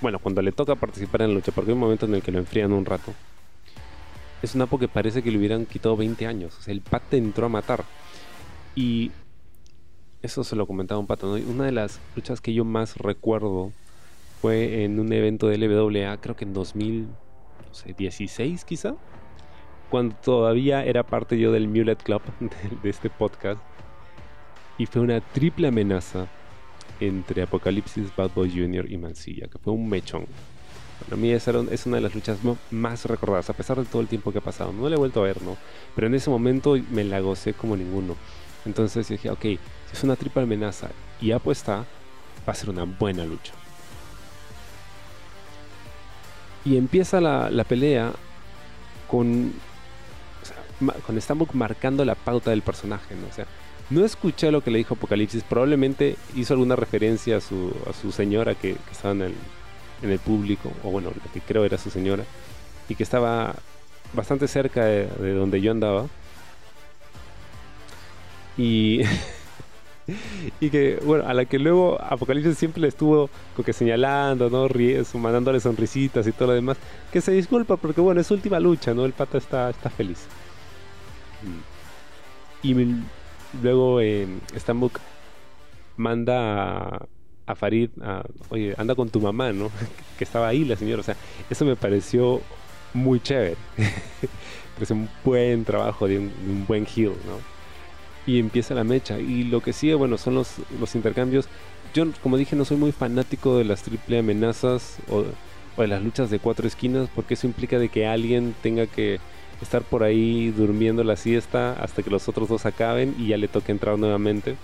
[0.01, 2.31] bueno, cuando le toca participar en la lucha, porque hay un momento en el que
[2.31, 3.13] lo enfrían un rato.
[4.41, 6.57] Es un Apo que parece que le hubieran quitado 20 años.
[6.57, 7.83] O sea, el pate entró a matar.
[8.75, 9.11] Y
[10.21, 11.33] eso se lo comentaba un pato.
[11.33, 13.71] Una de las luchas que yo más recuerdo
[14.41, 18.95] fue en un evento de LWA, creo que en 2016 quizá,
[19.89, 22.21] cuando todavía era parte yo del Mulet Club
[22.83, 23.59] de, este podcast.
[24.77, 26.27] Y fue una triple amenaza
[26.99, 28.91] entre Apocalipsis, Bad Boy Jr.
[28.91, 30.25] y Mansilla, que fue un mechón.
[31.03, 32.39] Para mí esa es una de las luchas
[32.71, 34.71] más recordadas, a pesar de todo el tiempo que ha pasado.
[34.71, 35.57] No la he vuelto a ver, ¿no?
[35.93, 38.15] Pero en ese momento me la gocé como ninguno.
[38.65, 39.59] Entonces dije, ok, si
[39.93, 40.89] es una triple amenaza
[41.21, 41.85] y apuesta,
[42.47, 43.53] va a ser una buena lucha.
[46.63, 48.11] Y empieza la, pelea
[49.07, 49.53] con,
[51.05, 53.27] con Stambuk marcando la pauta del personaje, ¿no?
[53.27, 53.45] O sea,
[53.89, 58.11] no escuché lo que le dijo Apocalipsis, probablemente hizo alguna referencia a su, a su
[58.11, 59.33] señora que, estaba en el,
[60.01, 62.23] en el, público, o bueno, que creo era su señora,
[62.89, 63.55] y que estaba
[64.13, 66.07] bastante cerca de donde yo andaba.
[68.57, 69.01] Y
[70.59, 74.67] y que, bueno, a la que luego Apocalipsis siempre le estuvo como que señalando, ¿no?
[75.19, 76.77] mandándole sonrisitas y todo lo demás.
[77.11, 79.05] Que se disculpa porque, bueno, es su última lucha, ¿no?
[79.05, 80.25] El pata está, está feliz.
[82.61, 82.73] Y
[83.61, 84.27] luego eh,
[85.97, 87.07] manda
[87.45, 87.89] a, Farid,
[88.49, 89.71] oye, anda con tu mamá, ¿no?
[90.17, 91.01] que estaba ahí la señora.
[91.01, 91.15] O sea,
[91.49, 92.41] eso me pareció
[92.93, 93.57] muy chévere.
[94.81, 97.55] es un buen trabajo de un, buen heel, ¿no?
[98.27, 99.19] y empieza la mecha.
[99.19, 101.47] Y lo que sigue, bueno, son los, los intercambios.
[101.93, 105.23] Yo, como dije, no soy muy fanático de las triple amenazas o,
[105.81, 109.19] de las luchas de cuatro esquinas, porque eso implica de que alguien tenga que
[109.61, 113.47] estar por ahí durmiendo la siesta hasta que los otros dos acaben y ya le
[113.47, 114.55] toque entrar nuevamente.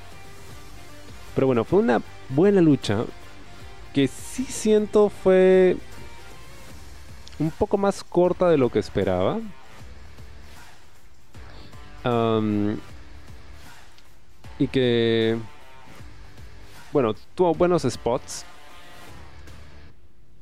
[1.34, 3.06] Pero bueno, fue una buena lucha
[3.93, 5.77] que sí siento fue
[7.39, 9.39] un poco más corta de lo que esperaba.
[14.60, 15.38] Y que,
[16.91, 18.45] bueno, tuvo buenos spots.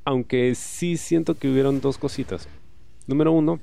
[0.06, 2.48] Aunque sí siento que hubieron dos cositas.
[3.08, 3.60] Número uno,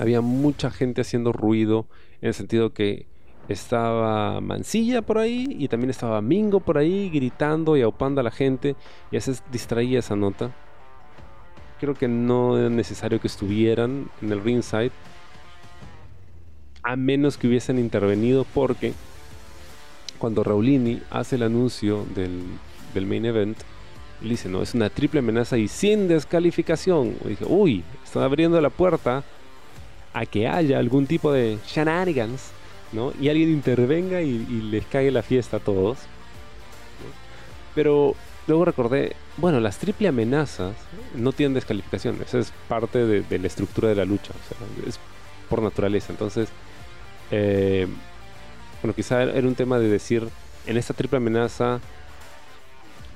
[0.00, 1.86] había mucha gente haciendo ruido
[2.20, 3.06] en el sentido que
[3.48, 8.30] estaba Mancilla por ahí y también estaba Mingo por ahí gritando y aupando a la
[8.30, 8.76] gente
[9.10, 10.54] y eso distraía esa nota.
[11.80, 14.92] Creo que no era necesario que estuvieran en el ringside
[16.82, 18.92] a menos que hubiesen intervenido porque
[20.18, 23.58] cuando Raulini hace el anuncio del, main event,
[24.20, 27.14] le dice, no, es una triple amenaza y sin descalificación.
[27.24, 29.22] Dije, uy, están abriendo la puerta
[30.12, 32.50] a que haya algún tipo de shenanigans,
[32.92, 33.12] ¿no?
[33.20, 34.38] Y alguien intervenga y,
[34.70, 35.98] les cague la fiesta a todos.
[37.74, 38.14] Pero
[38.46, 40.74] luego recordé, bueno, las triple amenazas
[41.14, 42.20] no tienen descalificación.
[42.22, 44.32] Esa es parte de, la estructura de la lucha.
[44.86, 44.98] es
[45.48, 46.12] por naturaleza.
[46.12, 46.48] Entonces,
[47.30, 47.86] eh,
[48.82, 50.28] bueno, quizá era un tema de decir,
[50.66, 51.80] en esta triple amenaza,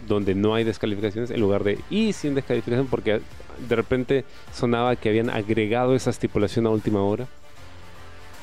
[0.06, 3.20] donde no hay descalificaciones, en lugar de y sin descalificación, porque
[3.68, 7.26] de repente sonaba que habían agregado esa estipulación a última hora.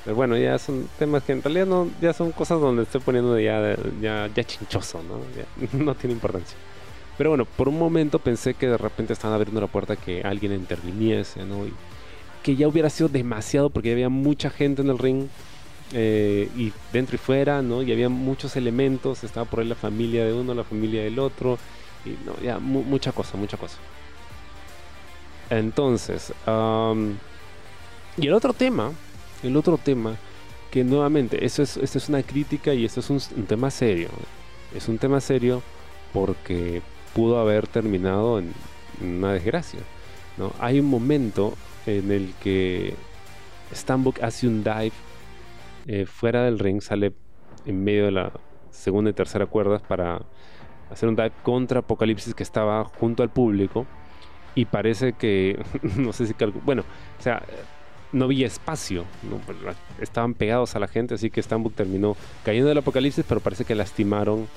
[0.04, 3.38] Pero bueno, ya son temas que en realidad no, ya son cosas donde estoy poniendo
[3.40, 5.78] ya, ya, ya chinchoso, ¿no?
[5.84, 6.58] no tiene importancia.
[7.18, 10.54] Pero bueno, por un momento pensé que de repente estaban abriendo la puerta que alguien
[10.54, 11.66] interviniese, ¿no?
[11.66, 11.74] Y
[12.44, 15.28] que ya hubiera sido demasiado porque había mucha gente en el ring
[15.94, 17.82] eh, y dentro y fuera, ¿no?
[17.82, 21.58] Y había muchos elementos, estaba por ahí la familia de uno, la familia del otro,
[22.06, 23.78] y no, ya, mucha cosa, mucha cosa.
[25.50, 26.32] Entonces,
[28.18, 28.92] y el otro tema,
[29.44, 30.16] el otro tema,
[30.72, 34.10] que nuevamente, eso es, esto es una crítica y esto es un, tema serio.
[34.76, 35.64] Es un tema serio
[36.14, 36.82] porque
[37.16, 38.54] pudo haber terminado en,
[39.02, 39.80] una desgracia.
[40.38, 40.54] ¿no?
[40.60, 42.94] Hay un momento en el que
[43.74, 44.92] Stambuk hace un dive
[45.88, 47.14] eh, fuera del ring, sale
[47.66, 48.32] en medio de la
[48.72, 50.22] segunda y tercera cuerdas para
[50.92, 53.86] hacer un dive contra Apocalipsis que estaba junto al público
[54.56, 55.64] y parece que,
[55.96, 56.34] no sé si
[56.66, 56.84] bueno,
[57.18, 57.44] o sea,
[58.12, 59.06] no había espacio,
[60.02, 63.76] estaban pegados a la gente, así que Stambuk terminó cayendo del apocalipsis, pero parece que
[63.76, 64.48] lastimaron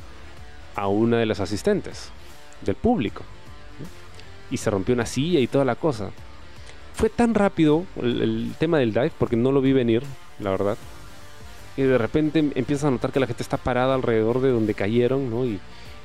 [0.75, 2.11] a una de las asistentes
[2.65, 3.25] del público.
[4.51, 6.11] Y se rompió una silla y toda la cosa.
[6.95, 10.03] Fue tan rápido el tema del dive, porque no lo vi venir,
[10.39, 10.77] la verdad,
[11.77, 15.31] y de repente empiezas a notar que la gente está parada alrededor de donde cayeron,
[15.31, 15.47] ¿no?
[15.47, 15.59] Y,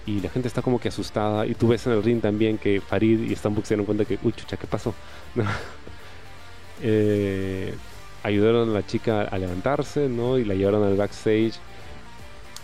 [0.06, 1.46] y la gente está como que asustada.
[1.46, 4.18] Y tú ves en el ring también que Farid y Stambuk se dieron cuenta que,
[4.24, 4.94] uy, chucha, ¿qué pasó?
[6.82, 7.76] eh,
[8.24, 10.38] ayudaron a la chica a levantarse, ¿no?
[10.38, 11.56] Y la llevaron al backstage.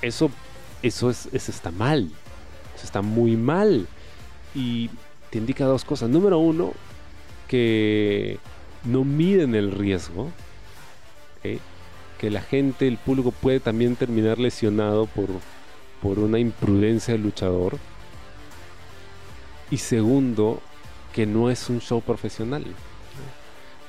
[0.01, 0.31] Eso,
[0.81, 2.09] eso, es, eso está mal.
[2.75, 3.87] Eso está muy mal.
[4.55, 4.89] Y
[5.29, 6.09] te indica dos cosas.
[6.09, 6.71] Número uno,
[7.49, 8.39] que
[8.85, 10.31] no miden el riesgo.
[11.39, 11.59] ¿okay?
[12.23, 15.27] Que la gente, el público puede también terminar lesionado por,
[16.01, 17.77] por una imprudencia del luchador.
[19.69, 20.61] Y segundo,
[21.11, 22.63] que no es un show profesional.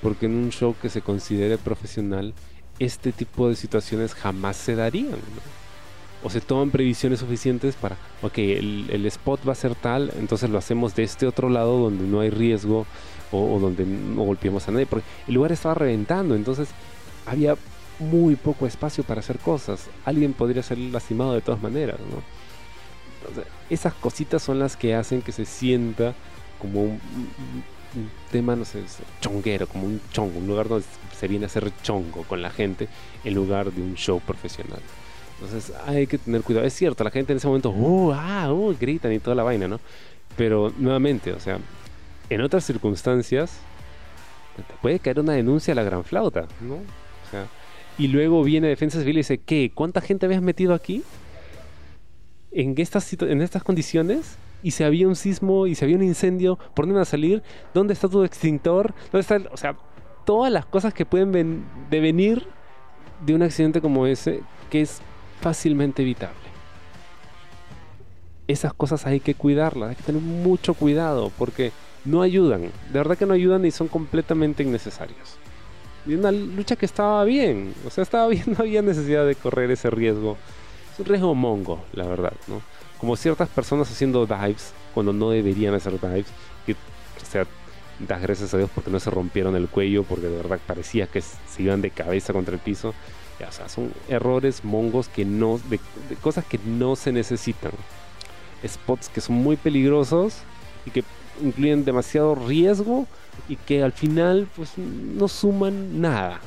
[0.02, 2.34] Porque en un show que se considere profesional,
[2.80, 5.20] este tipo de situaciones jamás se darían.
[6.24, 10.58] O se toman previsiones suficientes para, ok, el, spot va a ser tal, entonces lo
[10.58, 12.84] hacemos de este otro lado donde no hay riesgo
[13.30, 14.86] o, donde no golpeemos a nadie.
[14.86, 16.70] Porque el lugar estaba reventando, entonces
[17.26, 17.56] había
[17.98, 19.88] muy poco espacio para hacer cosas.
[20.04, 22.22] Alguien podría ser lastimado de todas maneras, ¿no?
[23.70, 26.14] esas cositas son las que hacen que se sienta
[26.60, 27.00] como un,
[28.30, 28.82] tema, no sé,
[29.20, 30.84] chonguero, como un chongo, un lugar donde
[31.16, 32.88] se viene a hacer chongo con la gente
[33.22, 34.80] en lugar de un show profesional.
[35.40, 36.66] Entonces hay que tener cuidado.
[36.66, 39.68] Es cierto, la gente en ese momento, uh, ah, uh, gritan y toda la vaina,
[39.68, 39.80] ¿no?
[40.36, 41.58] Pero nuevamente, o sea,
[42.30, 43.58] en otras circunstancias,
[44.56, 46.74] te puede caer una denuncia a la gran flauta, ¿no?
[46.74, 47.46] O sea,
[47.98, 49.70] y luego viene Defensa Civil y dice, ¿qué?
[49.72, 51.02] ¿Cuánta gente habías metido aquí?
[52.50, 54.36] ¿En estas, en estas condiciones?
[54.62, 57.42] Y si había un sismo y si había un incendio, ¿por dónde van a salir?
[57.72, 58.94] ¿Dónde está tu extintor?
[59.12, 59.76] ¿Dónde está O sea,
[60.24, 62.46] todas las cosas que pueden devenir
[63.24, 65.00] de un accidente como ese, que es
[65.40, 66.34] fácilmente evitable.
[68.48, 71.72] Esas cosas hay que cuidarlas, hay que tener mucho cuidado porque
[72.04, 75.38] no ayudan, de verdad que no ayudan y son completamente innecesarios
[76.06, 77.74] y una lucha que estaba bien.
[77.86, 80.36] O sea, estaba bien, no había necesidad de correr ese riesgo.
[80.92, 82.62] Es un riesgo mongo, la verdad, ¿no?
[82.98, 86.26] Como ciertas personas haciendo dives cuando no deberían hacer dives.
[86.66, 87.46] Que, o sea,
[87.98, 91.20] das gracias a Dios porque no se rompieron el cuello, porque de verdad parecía que
[91.20, 92.94] se iban de cabeza contra el piso.
[93.46, 95.78] O sea, son errores mongos que no, de
[96.20, 97.72] cosas que no se necesitan.
[98.66, 100.36] Spots que son muy peligrosos
[100.86, 101.04] y que
[101.42, 103.06] incluyen demasiado riesgo
[103.48, 106.40] y que al final pues no suman nada.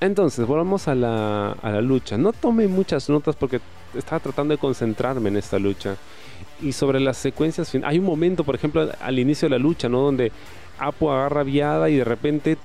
[0.00, 2.18] Entonces, volvamos a la, a la lucha.
[2.18, 3.60] No tomé muchas notas porque
[3.96, 5.96] estaba tratando de concentrarme en esta lucha.
[6.60, 10.00] Y sobre las secuencias, hay un momento, por ejemplo, al inicio de la lucha, ¿no?
[10.00, 10.32] Donde
[10.78, 12.58] Apo agarra viada y de repente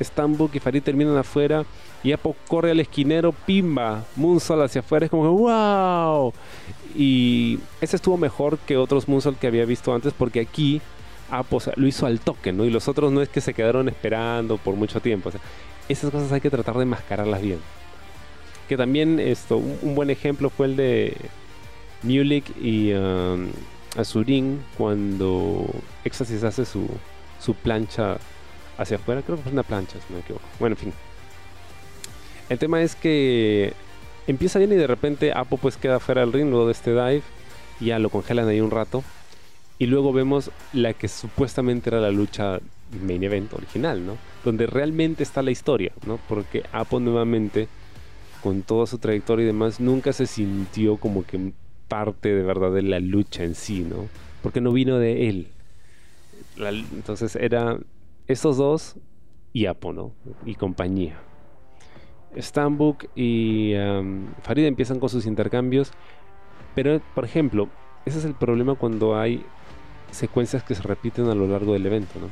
[0.00, 1.64] Stambuk y Farid terminan afuera
[2.02, 6.32] y Apo corre al esquinero, pimba, Moonsault hacia afuera, es como wow.
[6.94, 10.80] Y ese estuvo mejor que otros Moonsault que había visto antes porque aquí
[11.30, 12.64] Apo lo hizo al toque, ¿no?
[12.64, 15.30] Y los otros no es que se quedaron esperando por mucho tiempo.
[15.88, 17.60] esas cosas hay que tratar de mascararlas bien.
[18.68, 21.16] Que también esto, un, buen ejemplo fue el de
[22.02, 23.48] Mulik y um,
[23.96, 25.66] Azurin cuando
[26.04, 26.88] Éxtasis hace su,
[27.40, 28.18] su plancha
[28.76, 29.22] hacia afuera.
[29.22, 30.44] Creo que fue una plancha, si no me equivoco.
[30.58, 30.92] Bueno, en fin.
[32.48, 33.72] El tema es que
[34.30, 37.22] empieza bien y de repente Apo pues queda fuera del ring luego de este dive
[37.80, 39.02] y ya lo congelan ahí un rato.
[39.78, 42.60] Y luego vemos la que supuestamente era la lucha
[43.02, 44.18] main event original, ¿no?
[44.44, 46.18] Donde realmente está la historia, ¿no?
[46.28, 47.68] Porque Apo nuevamente,
[48.42, 51.52] con toda su trayectoria y demás, nunca se sintió como que
[51.88, 54.08] parte de verdad de la lucha en sí, ¿no?
[54.42, 55.48] Porque no vino de él.
[56.92, 57.78] entonces era
[58.26, 58.96] estos dos
[59.52, 60.12] y Apo, ¿no?
[60.44, 61.18] Y compañía.
[62.36, 65.92] Stambuk y um, Farid empiezan con sus intercambios,
[66.74, 67.68] pero por ejemplo,
[68.04, 69.44] ese es el problema cuando hay
[70.10, 72.28] secuencias que se repiten a lo largo del evento, ¿no?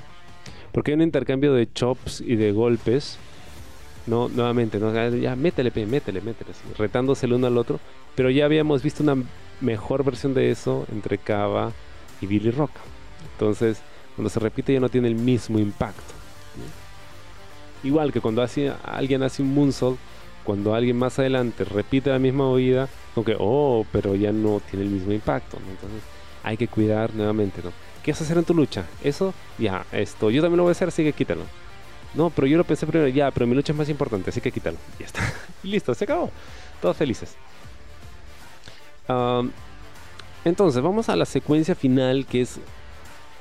[0.72, 3.18] Porque hay un intercambio de chops y de golpes,
[4.06, 4.28] ¿no?
[4.28, 4.92] Nuevamente, ¿no?
[4.92, 7.80] Ya, métele, métele, métele, retándose el uno al otro,
[8.14, 9.16] pero ya habíamos visto una
[9.60, 11.72] mejor versión de eso entre Kava
[12.20, 12.72] y Billy Rock.
[13.32, 13.80] Entonces,
[14.16, 16.17] cuando se repite ya no tiene el mismo impacto.
[17.84, 19.98] Igual que cuando hace, alguien hace un moonsault,
[20.44, 24.86] cuando alguien más adelante repite la misma oída, como que, oh, pero ya no tiene
[24.86, 25.58] el mismo impacto.
[25.58, 26.02] Entonces
[26.42, 27.60] hay que cuidar nuevamente.
[27.62, 27.72] ¿no?
[28.02, 28.84] ¿Qué vas a hacer en tu lucha?
[29.02, 31.42] Eso, ya, esto, yo también lo voy a hacer, así que quítalo.
[32.14, 34.50] No, pero yo lo pensé primero, ya, pero mi lucha es más importante, así que
[34.50, 34.78] quítalo.
[34.98, 35.20] Ya está.
[35.62, 36.30] listo, se acabó.
[36.80, 37.36] Todos felices.
[40.44, 42.58] entonces, vamos a la secuencia final que es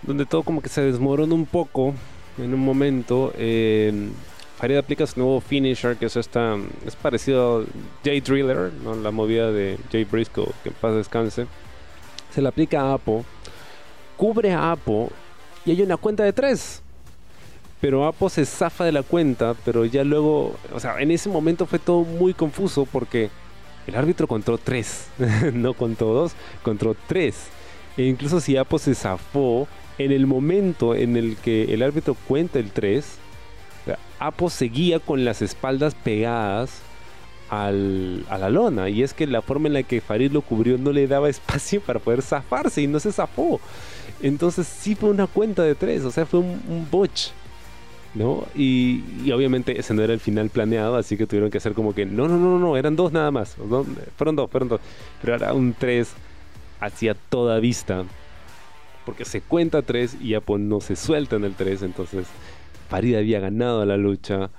[0.01, 1.93] donde todo como que se desmorona un poco
[2.37, 3.33] en un momento.
[3.37, 4.09] Eh,
[4.57, 7.65] Farid aplica su nuevo finisher, que es esta, es parecido a
[8.03, 8.95] Jay Driller, ¿no?
[8.95, 11.45] la movida de Jay Briscoe, que en paz descanse.
[12.33, 13.23] Se le aplica a Apo,
[14.15, 15.11] cubre a Apo
[15.63, 16.81] y hay una cuenta de tres.
[17.79, 21.67] Pero Apo se zafa de la cuenta, pero ya luego, o sea, en ese momento
[21.67, 23.29] fue todo muy confuso porque
[23.85, 25.07] el árbitro contó tres,
[25.53, 26.33] no contó dos,
[26.63, 27.47] contó tres.
[27.95, 29.67] E incluso si Apo se zafó,
[29.97, 33.19] en el momento en el que el árbitro cuenta el 3,
[34.19, 36.81] Apo seguía con las espaldas pegadas
[37.49, 38.89] al, a la lona.
[38.89, 41.81] Y es que la forma en la que Farid lo cubrió no le daba espacio
[41.81, 43.59] para poder zafarse y no se zafó.
[44.21, 47.29] Entonces sí fue una cuenta de 3, o sea, fue un, botch.
[48.15, 48.47] ¿no?
[48.55, 52.05] Y, obviamente ese no era el final planeado, así que tuvieron que hacer como que,
[52.05, 53.55] no, no, no, no, eran dos nada más,
[54.17, 54.81] fueron dos, fueron dos,
[55.21, 56.13] pero era un tres
[56.79, 58.05] hacia toda vista,
[59.07, 62.27] porque se cuenta tres y Apo no se suelta en el tres, entonces
[62.89, 64.49] Farid había ganado la lucha,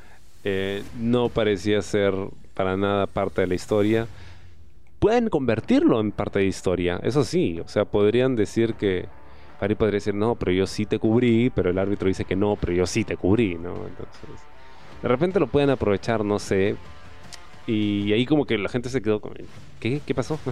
[0.43, 2.15] eh, no parecía ser
[2.55, 4.07] para nada parte de la historia.
[5.01, 9.07] Pueden convertirlo en parte de historia, eso sí, o sea, podrían decir que
[9.61, 12.57] Farid podría decir, no, pero yo sí te cubrí, pero el árbitro dice que no,
[12.59, 13.75] pero yo sí te cubrí, ¿no?
[13.75, 14.47] Entonces,
[15.03, 16.75] de repente lo pueden aprovechar, no sé.
[17.67, 19.35] Y ahí como que la gente se quedó con,
[19.79, 20.01] ¿qué?
[20.07, 20.41] ¿Qué pasó?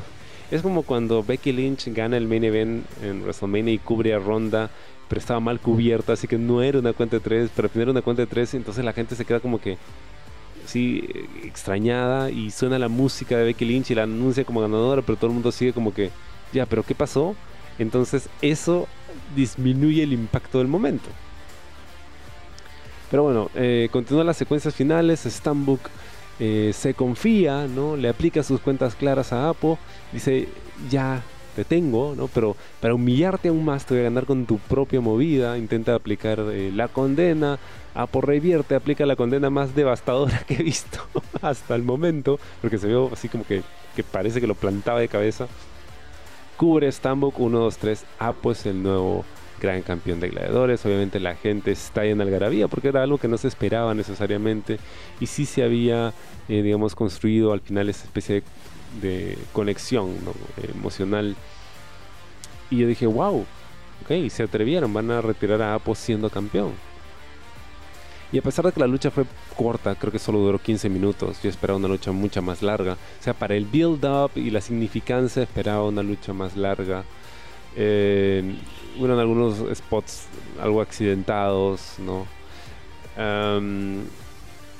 [0.50, 4.70] Es como cuando Becky Lynch gana el main event en WrestleMania y cubre a Ronda,
[5.08, 7.90] pero estaba mal cubierta, así que no era una cuenta de tres, pero al era
[7.90, 9.76] una cuenta de tres, entonces la gente se queda como que,
[10.64, 11.08] sí,
[11.42, 15.28] extrañada y suena la música de Becky Lynch y la anuncia como ganadora, pero todo
[15.28, 16.10] el mundo sigue como que,
[16.52, 17.34] ya, pero ¿qué pasó?
[17.78, 18.86] Entonces eso
[19.34, 21.08] disminuye el impacto del momento.
[23.10, 25.24] Pero bueno, eh, continúa las secuencias finales.
[25.26, 25.80] Stambuk
[26.38, 27.96] eh, se confía, ¿no?
[27.96, 29.78] Le aplica sus cuentas claras a Apo.
[30.12, 30.48] Dice,
[30.90, 31.22] ya
[31.54, 32.28] te tengo, ¿no?
[32.28, 35.56] Pero para humillarte aún más te voy a ganar con tu propia movida.
[35.56, 37.58] Intenta aplicar eh, la condena.
[37.94, 40.98] Apo revierte, aplica la condena más devastadora que he visto
[41.42, 42.38] hasta el momento.
[42.60, 43.62] Porque se vio así como que,
[43.94, 45.48] que parece que lo plantaba de cabeza.
[46.58, 48.04] Cubre Stambuk 1, 2, 3.
[48.18, 49.24] Apo es el nuevo
[49.60, 50.84] gran campeón de gladiadores.
[50.86, 54.78] Obviamente la gente está en algarabía porque era algo que no se esperaba necesariamente
[55.20, 56.12] y sí se había,
[56.48, 58.42] eh, digamos, construido al final esa especie
[59.00, 60.14] de, conexión
[60.74, 61.36] emocional.
[62.70, 63.46] Y yo dije, wow,
[64.02, 66.72] ok, se atrevieron, van a retirar a Apo siendo campeón.
[68.32, 69.24] Y a pesar de que la lucha fue
[69.56, 72.94] corta, creo que solo duró 15 minutos, yo esperaba una lucha mucha más larga.
[72.94, 77.04] O sea, para el build-up y la significancia esperaba una lucha más larga.
[77.76, 78.56] Eh,
[78.96, 80.26] hubieron algunos spots
[80.60, 82.26] algo accidentados, ¿no?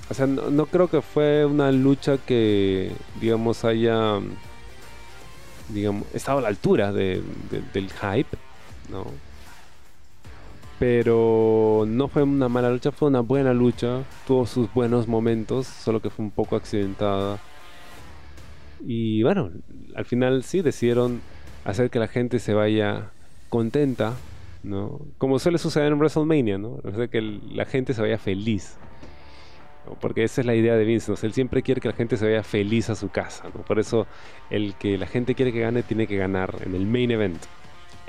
[0.09, 4.21] o sea, no, creo que fue una lucha que, digamos, haya,
[5.69, 7.25] digamos, estado a la altura del
[7.73, 8.37] hype,
[8.91, 9.07] ¿no?
[10.79, 16.01] Pero no fue una mala lucha, fue una buena lucha, tuvo sus buenos momentos, solo
[16.03, 17.39] que fue un poco accidentada.
[18.87, 19.51] Y bueno,
[19.95, 21.23] al final sí decidieron
[21.67, 23.11] hacer que la gente se vaya
[23.49, 24.15] contenta,
[24.63, 25.01] ¿no?
[25.19, 26.79] Como suele suceder en WrestleMania, ¿no?
[26.95, 28.77] Sea, que la gente se vaya feliz.
[30.01, 31.19] Porque esa es la idea de Vince, ¿no?
[31.21, 33.63] Él siempre quiere que la gente se vaya feliz a su casa, ¿no?
[33.63, 34.07] Por eso
[34.51, 37.43] el que la gente quiere que gane tiene que ganar en el main event.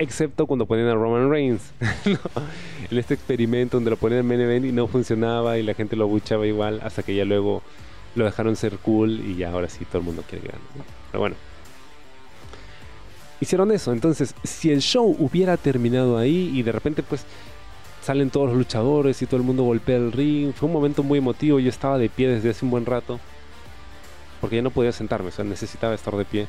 [0.00, 1.72] Excepto cuando ponían a Roman Reigns.
[2.90, 5.94] En este experimento donde lo ponían en main event y no funcionaba y la gente
[5.94, 7.62] lo abuchaba igual hasta que ya luego
[8.14, 10.64] lo dejaron ser cool y ya ahora sí todo el mundo quiere que gane.
[11.10, 11.36] Pero bueno,
[13.40, 13.92] hicieron eso.
[13.92, 17.24] Entonces, si el show hubiera terminado ahí y de repente pues
[18.02, 21.18] salen todos los luchadores y todo el mundo golpea el ring, fue un momento muy
[21.18, 21.58] emotivo.
[21.58, 23.20] Yo estaba de pie desde hace un buen rato
[24.40, 26.46] porque ya no podía sentarme, o sea, necesitaba estar de pie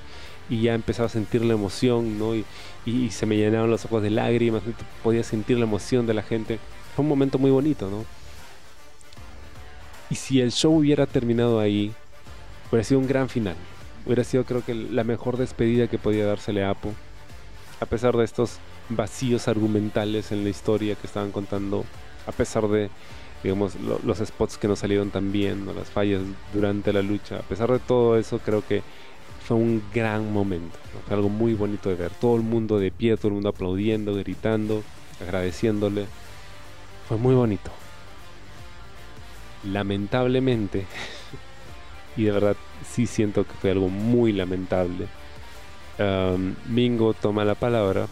[0.49, 2.35] y ya empezaba a sentir la emoción, ¿no?
[2.35, 2.45] Y,
[2.85, 4.63] y, se me llenaban los ojos de lágrimas,
[5.03, 6.59] podía sentir la emoción de la gente.
[6.95, 8.05] Fue un momento muy bonito, ¿no?
[10.09, 11.93] Y si el show hubiera terminado ahí,
[12.69, 13.55] hubiera sido un gran final.
[14.05, 16.93] Hubiera sido creo que la mejor despedida que podía dársele a Apo.
[17.79, 21.85] A pesar de estos vacíos argumentales en la historia que estaban contando.
[22.27, 22.89] A pesar de,
[23.43, 26.21] digamos, los spots que no salieron tan bien, o las fallas
[26.53, 27.37] durante la lucha.
[27.37, 28.81] A pesar de todo eso, creo que
[29.45, 30.77] fue un gran momento.
[31.07, 32.11] Fue algo muy bonito de ver.
[32.11, 34.83] Todo el mundo de pie, todo el mundo aplaudiendo, gritando,
[35.21, 36.05] agradeciéndole.
[37.07, 37.71] Fue muy bonito.
[39.63, 40.85] Lamentablemente,
[42.19, 45.07] y de verdad sí siento que fue algo muy lamentable.
[46.67, 48.07] Mingo toma la palabra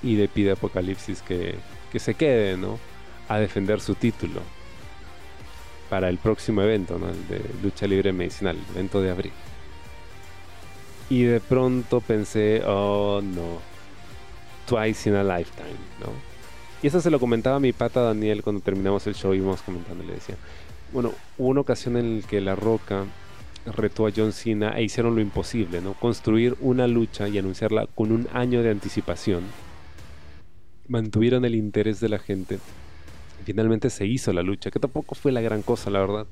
[0.00, 1.56] y le pide a Apocalipsis que,
[1.90, 2.78] que se quede, ¿no?
[3.28, 4.40] A defender su título
[5.90, 7.08] para el próximo evento, ¿no?
[7.08, 9.32] El de lucha libre medicinal, el evento de abril.
[11.10, 13.58] Y de pronto pensé, oh no,
[14.68, 16.12] twice in a lifetime, ¿no?
[16.80, 20.04] Y eso se lo comentaba a mi pata Daniel cuando terminamos el show íbamos comentando,
[20.04, 20.36] le decía,
[20.94, 23.04] bueno, hubo una ocasión en la que La Roca
[23.66, 25.94] retó a John Cena e hicieron lo imposible, ¿no?
[25.94, 29.42] Construir una lucha y anunciarla con un año de anticipación.
[30.86, 32.60] Mantuvieron el interés de la gente.
[33.44, 36.26] Finalmente se hizo la lucha, que tampoco fue la gran cosa, la verdad.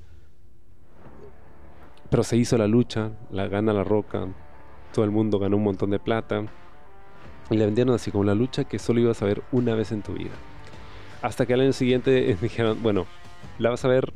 [2.09, 4.29] Pero se hizo la lucha, la gana La Roca,
[4.95, 6.45] todo el mundo ganó un montón de plata.
[7.51, 10.03] Y la vendieron así como la lucha que solo ibas a ver una vez en
[10.03, 10.31] tu vida.
[11.21, 13.07] Hasta que al año siguiente dijeron, bueno,
[13.59, 14.13] la vas a ver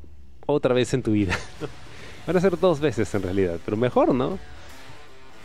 [0.47, 1.37] otra vez en tu vida.
[2.27, 4.39] Van a ser dos veces en realidad, pero mejor, ¿no?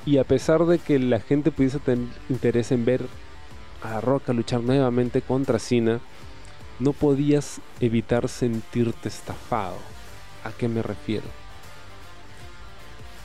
[0.06, 3.06] Y a pesar de que la gente pudiese tener interés en ver
[3.84, 6.00] a Roca luchar nuevamente contra Cena,
[6.80, 9.78] no podías evitar sentirte estafado.
[10.44, 11.26] ¿A qué me refiero?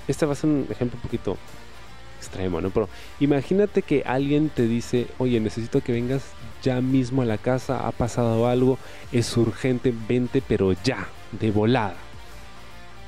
[0.07, 1.39] Este va a ser un ejemplo un poquito
[2.19, 2.71] extremo, ¿no?
[2.71, 2.89] Pero
[3.21, 6.23] imagínate que alguien te dice, oye, necesito que vengas
[6.63, 8.79] ya mismo a la casa, ha pasado algo,
[9.13, 11.97] es urgente, vente, pero ya, de volada.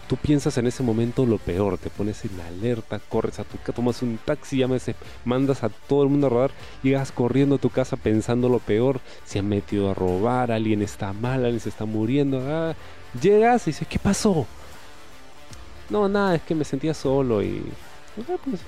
[0.08, 3.74] Tú piensas en ese momento lo peor, te pones en alerta, corres a tu casa,
[3.74, 4.90] tomas un taxi, llamas,
[5.26, 6.50] mandas a todo el mundo a rodar,
[6.82, 11.12] llegas corriendo a tu casa pensando lo peor, se han metido a robar, alguien está
[11.12, 12.74] mal, alguien se está muriendo, ah,
[13.20, 14.46] llegas y dices, ¿qué pasó?
[15.90, 17.62] No, nada, es que me sentía solo y
[18.18, 18.62] ah, pues,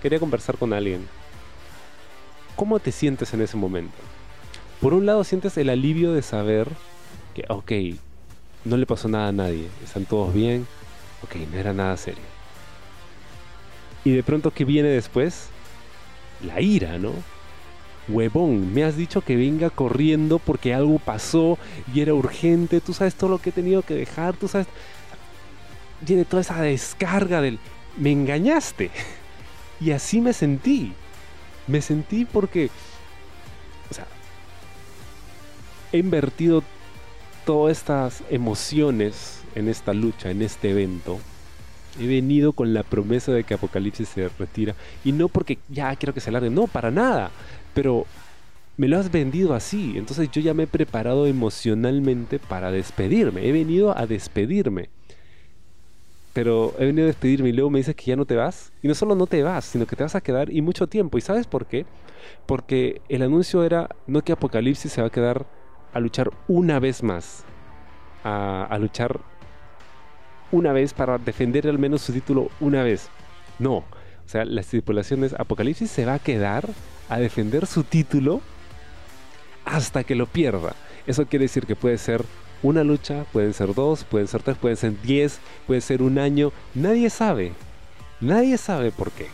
[0.00, 1.06] quería conversar con alguien.
[2.56, 3.96] ¿Cómo te sientes en ese momento?
[4.80, 6.66] Por un lado sientes el alivio de saber
[7.34, 7.72] que, ok,
[8.64, 10.66] no le pasó nada a nadie, están todos bien,
[11.22, 12.22] ok, no era nada serio.
[14.04, 15.48] Y de pronto, ¿qué viene después?
[16.42, 17.12] La ira, ¿no?
[18.08, 21.58] Huevón, me has dicho que venga corriendo porque algo pasó
[21.92, 24.66] y era urgente, tú sabes todo lo que he tenido que dejar, tú sabes...
[26.06, 27.58] Tiene toda esa descarga del...
[27.96, 28.90] Me engañaste.
[29.80, 30.92] Y así me sentí.
[31.68, 32.70] Me sentí porque...
[33.90, 34.06] O sea...
[35.92, 36.64] He invertido
[37.48, 41.18] todas estas emociones en esta lucha, en este evento,
[41.98, 44.74] he venido con la promesa de que Apocalipsis se retira.
[45.02, 47.30] Y no porque ya quiero que se largue, no, para nada.
[47.72, 48.04] Pero
[48.76, 49.94] me lo has vendido así.
[49.96, 53.48] Entonces yo ya me he preparado emocionalmente para despedirme.
[53.48, 54.90] He venido a despedirme.
[56.34, 58.72] Pero he venido a despedirme y luego me dices que ya no te vas.
[58.82, 61.16] Y no solo no te vas, sino que te vas a quedar y mucho tiempo.
[61.16, 61.86] ¿Y sabes por qué?
[62.44, 65.46] Porque el anuncio era no que Apocalipsis se va a quedar
[65.92, 67.44] a luchar una vez más.
[68.24, 69.20] A, luchar
[70.52, 73.08] una vez para defender al menos su título una vez.
[73.58, 73.76] No.
[73.76, 76.68] O sea, la estipulación es Apocalipsis se va a quedar
[77.08, 78.42] a defender su título
[79.64, 80.74] hasta que lo pierda.
[81.06, 82.22] Eso quiere decir que puede ser
[82.62, 86.52] una lucha, pueden ser dos, pueden ser tres, pueden ser diez, puede ser un año.
[86.74, 87.52] Nadie sabe.
[88.20, 89.28] Nadie sabe por qué.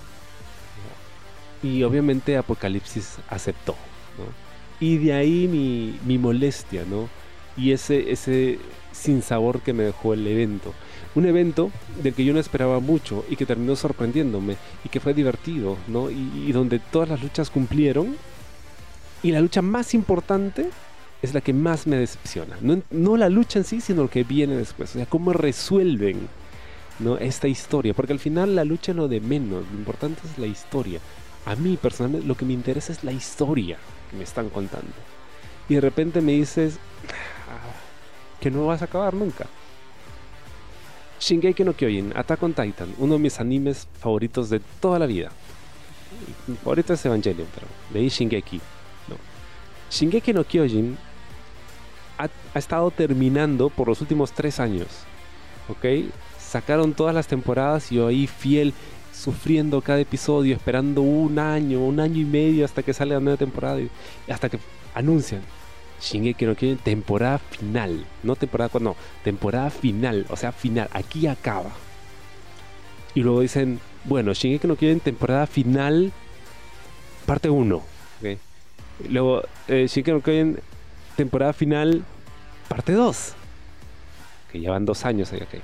[1.62, 3.74] Y obviamente Apocalipsis aceptó.
[4.18, 4.43] ¿no?
[4.80, 7.08] Y de ahí mi, mi molestia, ¿no?
[7.56, 8.58] Y ese, ese
[8.94, 10.72] sinsabor que me dejó el evento.
[11.14, 11.70] Un evento
[12.02, 16.10] del que yo no esperaba mucho y que terminó sorprendiéndome y que fue divertido, ¿no?
[16.10, 18.16] Y, donde todas las luchas cumplieron.
[19.22, 20.68] Y la lucha más importante
[21.22, 22.56] es la que más me decepciona.
[22.60, 24.90] No, no la lucha en sí, sino lo que viene después.
[24.90, 26.28] O sea, cómo resuelven
[26.98, 27.16] ¿no?
[27.18, 27.94] esta historia.
[27.94, 29.64] Porque al final la lucha es lo de menos.
[29.72, 31.00] Lo importante es la historia.
[31.46, 33.78] A mí personalmente lo que me interesa es la historia
[34.14, 34.92] me están contando.
[35.68, 36.78] Y de repente me dices
[37.48, 39.46] ah, que no vas a acabar nunca.
[41.20, 45.30] Shingeki no Kyojin, Attack on Titan, uno de mis animes favoritos de toda la vida.
[46.46, 48.60] Mi favorito es Evangelion, pero leí Shingeki.
[49.08, 49.16] No.
[49.90, 50.98] Shingeki no Kyojin
[52.18, 54.88] ha, estado terminando por los últimos tres años.
[55.68, 56.12] ¿Ok?
[56.38, 58.74] Sacaron todas las temporadas y yo ahí fiel
[59.14, 63.36] sufriendo cada episodio, esperando un año, un año y medio hasta que sale la nueva
[63.36, 63.80] temporada
[64.28, 64.58] hasta que
[64.94, 65.42] anuncian
[66.04, 71.70] Shingeki no Kyojin temporada final, no temporada no, temporada final, o sea, final, aquí acaba.
[73.14, 76.12] Y luego dicen, bueno, Shingeki no Kyojin temporada final
[77.26, 77.82] parte 1.
[79.08, 80.58] Luego eh, Shingeki no Kyojin
[81.16, 82.04] temporada final
[82.68, 83.32] parte 2.
[84.52, 85.60] Que llevan dos años ahí, ok.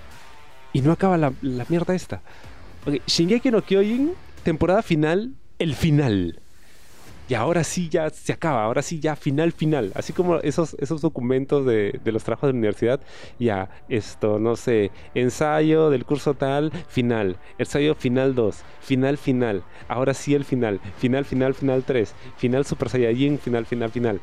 [0.72, 2.22] Y no acaba la, la mierda esta.
[2.86, 4.12] Okay, Shingeki no Kyojin,
[4.42, 6.40] temporada final, el final.
[7.28, 9.92] Y ahora sí ya se acaba, ahora sí ya final, final.
[9.94, 13.00] Así como esos, esos documentos de, de los trabajos de la universidad,
[13.38, 17.36] ya esto, no sé, ensayo del curso tal, final.
[17.58, 19.62] Ensayo final 2, final, final.
[19.86, 24.20] Ahora sí el final, final, final, final 3, final Super Saiyajin, final, final, final.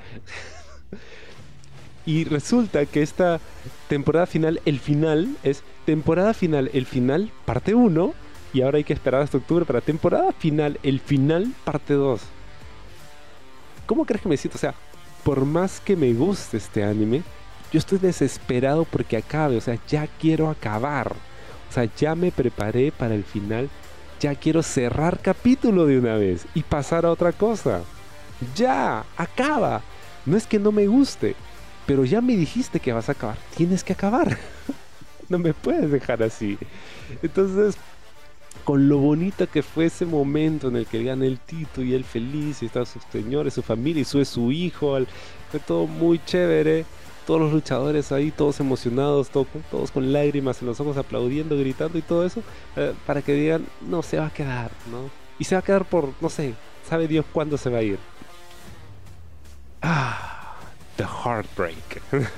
[2.06, 3.40] y resulta que esta
[3.88, 8.94] temporada final, el final, es temporada final, el final, parte 1 y ahora hay que
[8.94, 12.22] esperar hasta octubre para temporada final, el final parte 2.
[13.86, 14.58] ¿Cómo crees que me siento?
[14.58, 14.74] O sea,
[15.24, 17.24] por más que me guste este anime,
[17.72, 21.14] yo estoy desesperado porque acabe, o sea, ya quiero acabar.
[21.70, 23.70] O sea, ya me preparé para el final,
[24.20, 27.82] ya quiero cerrar capítulo de una vez y pasar a otra cosa.
[28.56, 29.82] Ya, acaba.
[30.26, 31.36] No es que no me guste,
[31.86, 34.38] pero ya me dijiste que vas a acabar, tienes que acabar.
[35.30, 36.58] no me puedes dejar así.
[37.22, 37.78] Entonces,
[38.68, 42.04] con lo bonito que fue ese momento en el que gana el Tito y él
[42.04, 44.98] feliz y están sus señores, su familia y su, su hijo,
[45.50, 46.84] fue todo muy chévere,
[47.26, 52.02] todos los luchadores ahí, todos emocionados, todos con lágrimas en los ojos, aplaudiendo, gritando y
[52.02, 52.44] todo eso,
[52.76, 55.10] eh, para que digan, no, se va a quedar, ¿no?
[55.40, 56.54] Y se va a quedar por, no sé,
[56.90, 58.00] sabe Dios cuándo se va a ir.
[59.82, 60.58] Ah,
[60.98, 62.02] The Heartbreak.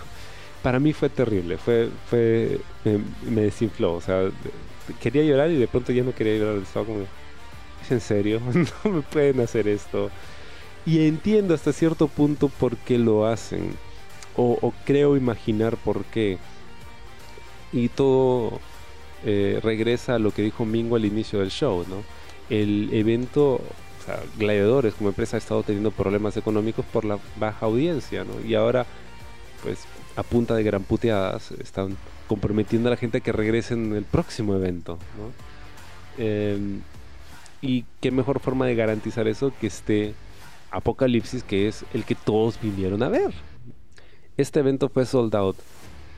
[0.62, 4.30] Para mí fue terrible, fue, fue me, desinfló, o sea,
[5.02, 7.02] quería llorar y de pronto ya no quería llorar, estaba como,
[7.82, 8.42] ¿es en serio?
[8.86, 10.10] no me pueden hacer esto.
[10.86, 13.74] Y entiendo hasta cierto punto por qué lo hacen,
[14.36, 16.38] o, creo imaginar por qué.
[17.74, 18.60] Y todo
[19.26, 22.04] eh, regresa a lo que dijo Mingo al inicio del show, ¿no?
[22.50, 23.62] El evento
[24.38, 28.46] Gladiadores como empresa ha estado teniendo problemas económicos por la baja audiencia, ¿no?
[28.46, 28.86] Y ahora,
[29.64, 29.86] pues,
[30.16, 31.96] a punta de gran puteadas, están
[32.30, 36.24] comprometiendo a la gente a que regrese en el próximo evento, ¿no?
[36.24, 36.80] Em,
[37.62, 40.14] y qué mejor forma de garantizar eso que este
[40.72, 43.34] Apocalipsis, que es el que todos vinieron a ver.
[44.38, 45.58] Este evento fue sold out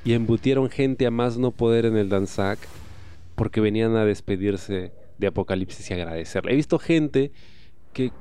[0.03, 2.59] y embutieron gente a más no poder en el Danzac
[3.36, 6.51] porque venían a despedirse de Apocalipsis y agradecerle.
[6.51, 7.32] He visto gente
[7.93, 8.12] que,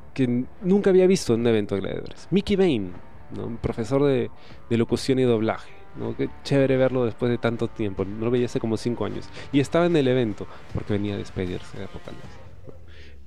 [0.62, 2.28] nunca había visto en un evento de gladiadores.
[2.30, 2.92] Mickey Bain,
[3.36, 4.30] un profesor de,
[4.70, 5.79] locución y doblaje.
[5.96, 6.16] ¿No?
[6.16, 8.04] Qué chévere verlo después de tanto tiempo.
[8.04, 9.28] No lo veía hace como 5 años.
[9.52, 12.30] Y estaba en el evento porque venía a despedirse de Apocalipsis.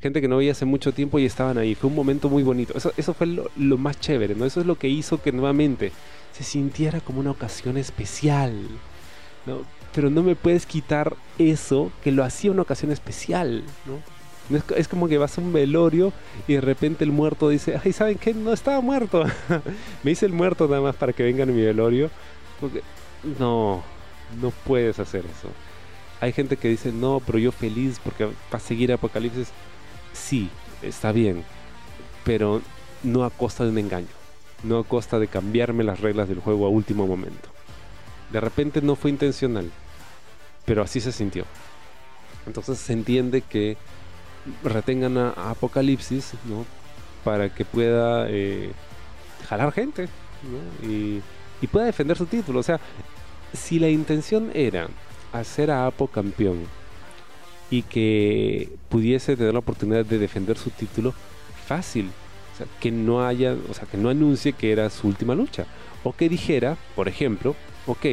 [0.01, 1.76] Gente que no veía hace mucho tiempo y estaban ahí.
[1.76, 2.78] Fue un momento muy bonito.
[2.78, 4.36] Eso, eso fue lo, más chévere.
[4.36, 4.45] ¿no?
[4.45, 5.91] Eso es lo que hizo que nuevamente
[6.34, 8.53] se sintiera como una ocasión especial.
[9.45, 9.61] ¿no?
[9.93, 13.64] Pero no me puedes quitar eso que lo hacía una ocasión especial.
[13.86, 14.14] ¿no?
[14.76, 16.11] Es, como que vas a un velorio
[16.47, 18.34] y de repente el muerto dice, ay, ¿saben qué?
[18.34, 19.24] No estaba muerto.
[20.03, 22.09] Me hice el muerto nada más para que vengan a mi velorio.
[22.60, 22.82] Porque
[23.39, 23.84] no,
[24.41, 25.49] no puedes hacer eso.
[26.22, 29.49] Hay gente que dice, no, pero yo feliz porque va a seguir Apocalipsis.
[30.14, 30.49] Sí,
[30.82, 31.43] está bien,
[32.24, 32.62] pero
[33.04, 34.08] no a costa de un engaño.
[34.64, 37.49] No a costa de cambiarme las reglas del juego a último momento.
[38.32, 39.70] De repente no fue intencional,
[40.66, 41.45] pero así se sintió.
[42.47, 43.78] Entonces se entiende que
[44.64, 46.66] retengan a, Apocalipsis, ¿no?
[47.24, 48.72] Para que pueda eh,
[49.47, 50.08] jalar gente,
[50.84, 51.22] Y,
[51.68, 52.59] pueda defender su título.
[52.59, 52.80] O sea,
[53.53, 54.88] si la intención era
[55.32, 56.66] hacer a Apo campeón
[57.70, 61.14] y que pudiese tener la oportunidad de defender su título,
[61.68, 62.11] fácil.
[62.53, 65.66] O sea, que no haya, o sea, que no anuncie que era su última lucha.
[66.03, 67.55] O que dijera, por ejemplo,
[67.88, 68.05] ok,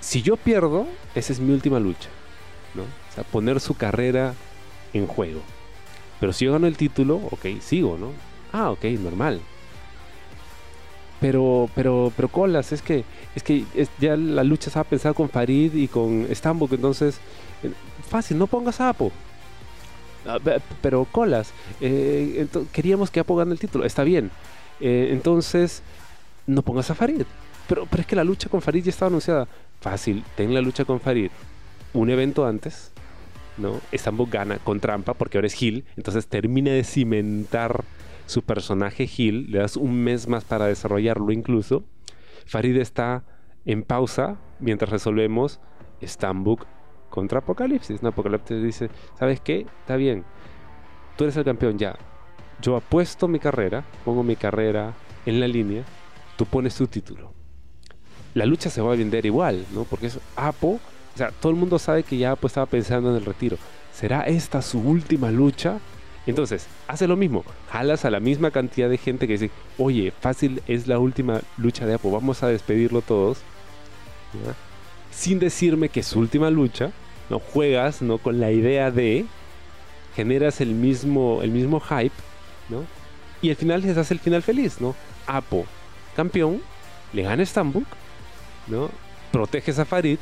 [0.00, 2.08] si yo pierdo, esa es mi última lucha.
[2.74, 2.82] ¿no?
[2.82, 4.34] O sea, poner su carrera
[4.92, 5.40] en juego.
[6.20, 8.12] Pero si yo gano el título, ok, sigo, ¿no?
[8.52, 9.40] Ah, ok, normal.
[11.20, 13.04] Pero, pero, pero Colas, es que,
[13.34, 13.64] es que
[13.98, 17.18] ya la lucha estaba pensada con Farid y con Stambuk, entonces,
[17.62, 17.72] eh,
[18.08, 19.10] fácil, no pongas a Apo.
[20.26, 20.38] Ah,
[20.80, 24.30] pero Colas, eh, queríamos que Apo gane el título, está bien.
[24.80, 25.82] Eh, entonces,
[26.46, 27.22] no pongas a Farid.
[27.68, 29.48] Pero, pero es que la lucha con Farid ya estaba anunciada.
[29.80, 31.30] Fácil, ten la lucha con Farid
[31.92, 32.90] un evento antes
[33.56, 33.80] ¿no?
[34.30, 37.84] gana con trampa porque ahora es Gil, entonces termina de cimentar
[38.28, 41.84] su personaje Gil, le das un mes más para desarrollarlo incluso.
[42.46, 43.24] Farid está
[43.64, 45.60] en pausa mientras resolvemos
[46.02, 46.66] Stambuk
[47.08, 48.02] contra Apocalipsis.
[48.02, 48.10] ¿no?
[48.10, 49.66] Apocalipsis dice, ¿sabes qué?
[49.80, 50.24] Está bien,
[51.16, 51.96] tú eres el campeón ya.
[52.60, 54.94] Yo apuesto mi carrera, pongo mi carrera
[55.26, 55.84] en la línea,
[56.36, 57.32] tú pones tu título.
[58.34, 59.84] La lucha se va a vender igual, ¿no?
[59.84, 60.80] Porque es Apo
[61.14, 63.56] o sea, todo el mundo sabe que ya pues, estaba pensando en el retiro.
[63.92, 65.80] ¿Será esta su última lucha?
[66.28, 67.42] Entonces, hace lo mismo.
[67.72, 71.86] Jalas a la misma cantidad de gente que dice, oye, fácil es la última lucha
[71.86, 73.38] de Apo, vamos a despedirlo todos.
[75.10, 76.92] Sin decirme que es su última lucha,
[77.30, 78.18] no juegas ¿no?
[78.18, 79.24] con la idea de,
[80.14, 82.14] generas el mismo, el mismo hype,
[82.68, 82.84] ¿no?
[83.40, 84.94] Y al final les hace el final feliz, ¿no?
[85.26, 85.64] Apo,
[86.14, 86.60] campeón,
[87.14, 87.86] le gana Stambuk,
[88.66, 88.90] ¿no?
[89.32, 90.18] Proteges a Farid,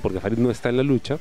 [0.00, 1.18] porque Farid no está en la lucha.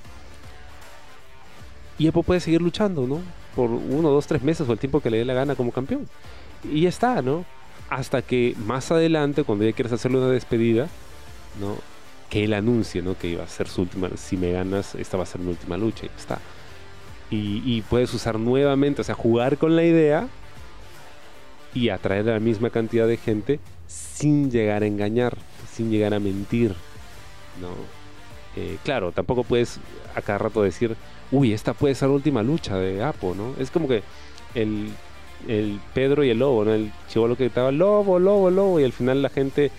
[1.98, 3.22] Y Epo puede seguir luchando, ¿no?
[3.56, 6.08] Por uno, dos, tres meses o el tiempo que le dé la gana como campeón.
[6.64, 7.46] Y ya está, ¿no?
[7.90, 10.88] Hasta que más adelante, cuando ya quieres hacerle una despedida,
[11.60, 11.76] ¿no?
[12.30, 13.18] Que él anuncie, ¿no?
[13.18, 15.78] Que iba a ser su última, si me ganas, esta va a ser mi última
[15.78, 16.40] lucha y ya está.
[17.30, 20.28] Y, y puedes usar nuevamente, o sea, jugar con la idea
[21.74, 25.38] y atraer a la misma cantidad de gente sin llegar a engañar,
[25.74, 26.76] sin llegar a mentir,
[27.62, 27.97] ¿no?
[28.60, 29.80] Eh, claro, tampoco puedes
[30.16, 30.96] a cada rato decir,
[31.32, 33.54] uy, esta puede ser la última lucha de Apo, ¿no?
[33.60, 34.02] Es como que
[34.56, 34.90] el,
[35.94, 36.74] Pedro y el lobo, ¿no?
[36.74, 39.70] El chivolo que gritaba, lobo, lobo, lobo, y al final la gente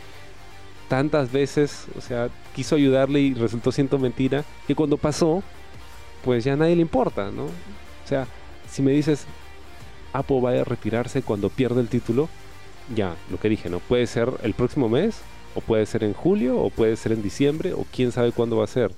[0.86, 5.42] tantas veces, o sea, quiso ayudarle y resultó siendo mentira, que cuando pasó,
[6.22, 7.46] pues ya nadie le importa, ¿no?
[7.46, 8.28] O sea,
[8.70, 9.26] si me dices,
[10.12, 12.28] Apo va a retirarse cuando pierde el título,
[12.94, 13.80] ya, lo que dije, ¿no?
[13.80, 15.20] Puede ser el próximo mes,
[15.54, 18.64] o puede ser en julio, o puede ser en diciembre, o quién sabe cuándo va
[18.64, 18.92] a ser.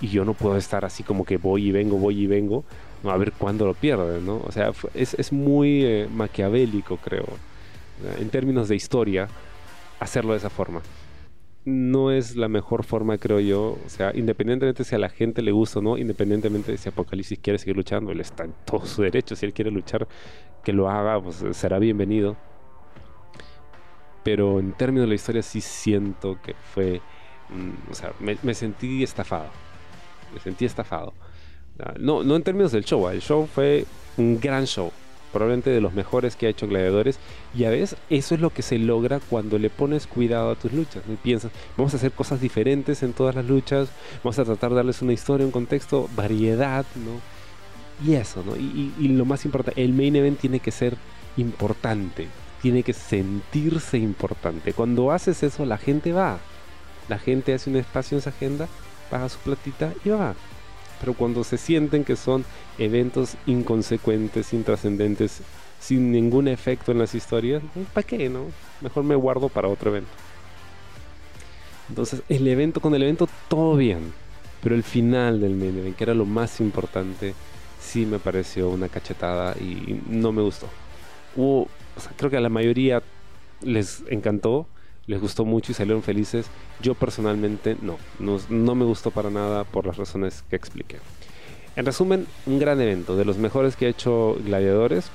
[0.00, 2.64] Y yo no puedo estar así como que voy y vengo, voy y vengo,
[3.04, 4.40] a ver cuándo lo pierden, ¿no?
[4.46, 7.26] O sea, es, es muy eh, maquiavélico, creo.
[8.18, 9.28] En términos de historia,
[9.98, 10.80] hacerlo de esa forma.
[11.64, 13.78] No es la mejor forma, creo yo.
[13.84, 17.38] O sea, independientemente si a la gente le gusta o no, independientemente de si Apocalipsis
[17.38, 19.36] quiere seguir luchando, él está en todo su derecho.
[19.36, 20.08] Si él quiere luchar,
[20.64, 22.36] que lo haga, pues será bienvenido.
[24.22, 27.00] Pero en términos de la historia, sí siento que fue.
[27.48, 29.48] mm, o sea, me, me sentí estafado.
[30.34, 31.14] Me sentí estafado.
[31.78, 33.06] Ah, No, no en términos del show.
[33.08, 34.92] ah, El show fue un gran show.
[35.32, 37.18] Probablemente de los mejores que ha hecho Gladiadores.
[37.56, 40.72] Y a veces eso es lo que se logra cuando le pones cuidado a tus
[40.72, 41.02] luchas.
[41.08, 43.88] Y piensas, vamos a hacer cosas diferentes en todas las luchas.
[44.24, 47.20] Vamos a tratar de darles una historia, un contexto, variedad, ¿no?
[48.06, 48.56] Y eso, ¿no?
[48.56, 48.60] Y,
[48.98, 50.96] y- y lo más importante, el main event tiene que ser
[51.36, 52.28] importante.
[52.62, 54.72] Tiene que sentirse importante.
[54.72, 56.38] Cuando haces eso, la gente va.
[57.08, 58.68] La gente hace un espacio en esa agenda,
[59.10, 60.34] paga su platita y va.
[61.00, 62.44] Pero cuando se sienten que son
[62.78, 65.40] eventos inconsecuentes, intrascendentes,
[65.80, 67.62] sin ningún efecto en las historias,
[67.94, 68.44] ¿para qué, no?
[68.80, 70.10] Mejor me guardo para otro evento.
[71.88, 74.12] Entonces, el evento, con el evento todo bien,
[74.62, 77.34] pero el final del main event, que era lo más importante,
[77.80, 80.68] sí me pareció una cachetada y no me gustó.
[81.34, 81.68] Hubo,
[82.16, 83.02] creo que a la mayoría
[83.62, 84.66] les encantó,
[85.06, 86.46] les gustó mucho y salieron felices.
[86.80, 90.98] Yo personalmente no, no, no me gustó para nada por las razones que expliqué.
[91.76, 95.10] En resumen, un gran evento, de los mejores que ha hecho Gladiadores.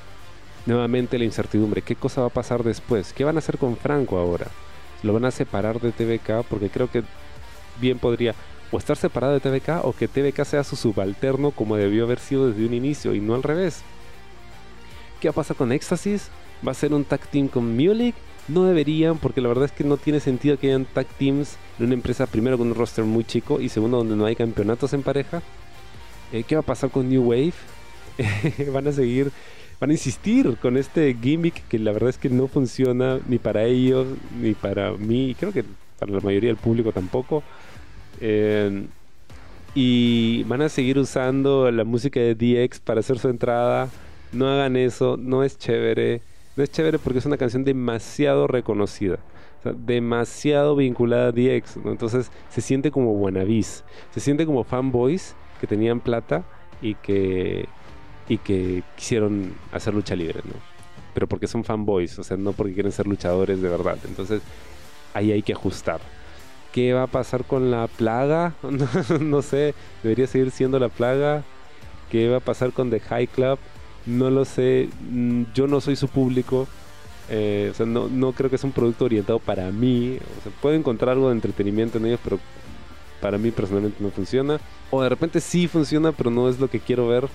[0.65, 3.13] Nuevamente la incertidumbre, ¿qué cosa va a pasar después?
[3.13, 4.47] ¿Qué van a hacer con Franco ahora?
[5.03, 6.43] ¿Lo van a separar de TVK?
[6.49, 7.03] Porque creo que
[7.79, 8.33] bien podría
[8.71, 12.49] o estar separado de TVK o que TVK sea su subalterno como debió haber sido
[12.49, 13.83] desde un inicio y no al revés.
[15.19, 16.29] ¿Qué va a pasar con Éxtasis?
[16.65, 18.15] ¿Va a ser un tag team con Mulek?
[18.47, 21.85] No deberían, porque la verdad es que no tiene sentido que hayan tag teams en
[21.85, 25.01] una empresa, primero con un roster muy chico y segundo donde no hay campeonatos en
[25.01, 25.41] pareja.
[26.31, 27.53] Eh, ¿Qué va a pasar con New Wave?
[28.71, 29.31] van a seguir,
[29.79, 33.65] van a insistir con este gimmick que la verdad es que no funciona ni para
[33.65, 34.07] ellos
[34.39, 35.65] ni para mí, y creo que
[35.99, 37.43] para la mayoría del público tampoco.
[38.21, 38.85] Eh,
[39.75, 43.89] y van a seguir usando la música de DX para hacer su entrada.
[44.31, 46.21] No hagan eso, no es chévere.
[46.55, 49.17] No es chévere porque es una canción demasiado reconocida.
[49.63, 51.77] Demasiado vinculada a DX.
[51.77, 51.91] ¿no?
[51.91, 53.83] Entonces se siente como wannabes.
[54.11, 56.43] Se siente como fanboys que tenían plata
[56.81, 57.67] y que,
[58.29, 60.41] y que quisieron hacer lucha libre.
[60.45, 60.53] ¿no?
[61.13, 63.97] Pero porque son fanboys, o sea, no porque quieren ser luchadores de verdad.
[64.05, 64.41] Entonces
[65.13, 65.99] ahí hay que ajustar.
[66.71, 68.53] ¿Qué va a pasar con la plaga?
[69.19, 71.43] no sé, debería seguir siendo la plaga.
[72.11, 73.59] ¿Qué va a pasar con The High Club?
[74.05, 74.89] No lo sé.
[75.09, 76.67] Mm, Yo no soy su público.
[77.27, 80.17] Eh, o sea, no, no creo que es un producto orientado para mí.
[80.39, 82.39] O sea, puedo encontrar algo de entretenimiento en ellos, pero
[83.21, 84.61] para mí personalmente no funciona.
[84.91, 87.29] O de repente sí funciona, pero no es lo que quiero ver.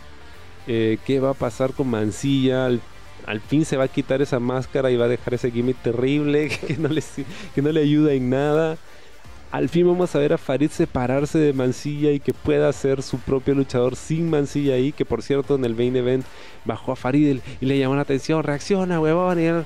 [0.66, 2.66] Eh, ¿Qué va a pasar con Mancilla?
[2.66, 2.82] Al,
[3.26, 6.48] al fin se va a quitar esa máscara y va a dejar ese gimmick terrible
[6.66, 7.02] que no le,
[7.54, 8.78] que no le ayuda en nada.
[9.50, 13.18] Al fin vamos a ver a Farid separarse de Mancilla y que pueda ser su
[13.18, 16.24] propio luchador sin Mancilla ahí, que por cierto en el main event
[16.64, 19.64] bajó a Farid y le llamó la atención, reacciona, huevón, y él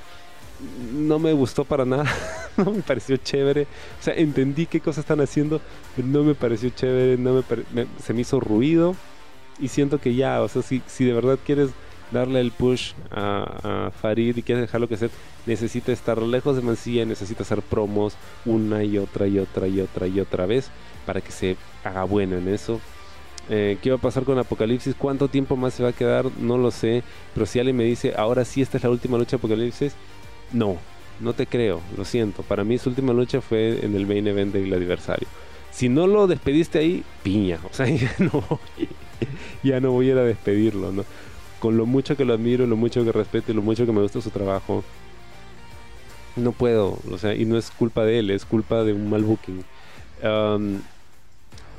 [0.94, 2.04] no me gustó para nada,
[2.56, 3.62] no me pareció chévere,
[4.00, 5.60] o sea, entendí qué cosas están haciendo,
[5.94, 7.42] pero no me pareció chévere, no me,
[7.74, 8.96] me- se me hizo ruido.
[9.60, 11.70] Y siento que ya, o sea, si, si de verdad quieres
[12.10, 15.08] darle el push a, Farid y quieres dejarlo que sea,
[15.46, 20.06] necesita estar lejos de Mancilla, necesita hacer promos una y otra y otra y otra
[20.06, 20.70] y otra vez
[21.06, 22.80] para que se haga bueno en eso.
[23.50, 24.94] Eh, ¿Qué va a pasar con Apocalipsis?
[24.96, 26.26] ¿Cuánto tiempo más se va a quedar?
[26.40, 27.02] No lo sé.
[27.34, 29.94] Pero si alguien me dice, ahora sí esta es la última lucha de Apocalipsis,
[30.52, 30.78] no,
[31.20, 32.42] no te creo, lo siento.
[32.42, 35.28] Para mí su última lucha fue en el main event del aniversario.
[35.70, 37.58] Si no lo despediste ahí, piña.
[37.70, 38.88] O sea, ya no, voy-
[39.62, 41.04] ya no voy a ir a despedirlo, ¿no?
[41.64, 44.02] Con lo mucho que lo admiro, lo mucho que respeto y lo mucho que me
[44.02, 44.84] gusta su trabajo,
[46.36, 46.98] no puedo.
[47.10, 49.64] O sea, y no es culpa de él, es culpa de un mal booking.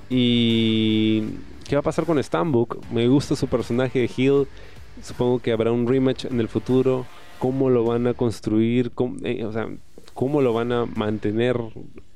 [0.10, 1.22] Y
[1.70, 2.84] ¿qué va a pasar con Stambuk?
[2.92, 4.48] Me gusta su personaje de Hill.
[5.04, 7.06] Supongo que habrá un rematch en el futuro.
[7.38, 8.90] ¿Cómo lo van a construir?
[8.90, 9.70] ¿Cómo, eh, o sea,
[10.16, 11.62] ¿cómo lo van a mantener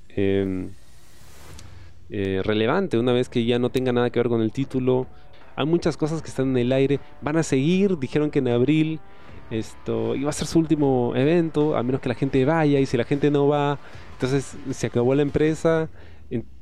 [0.09, 0.69] eh,
[2.09, 5.05] eh, relevante una vez que ya no tenga nada que ver con el título?
[5.59, 7.01] Hay muchas cosas que están en el aire.
[7.21, 7.99] Van a seguir.
[7.99, 9.01] Dijeron que en abril
[9.51, 12.79] esto iba a ser su último evento, a menos que la gente vaya.
[12.79, 13.77] Y si la gente no va,
[14.13, 15.89] entonces se acabó la empresa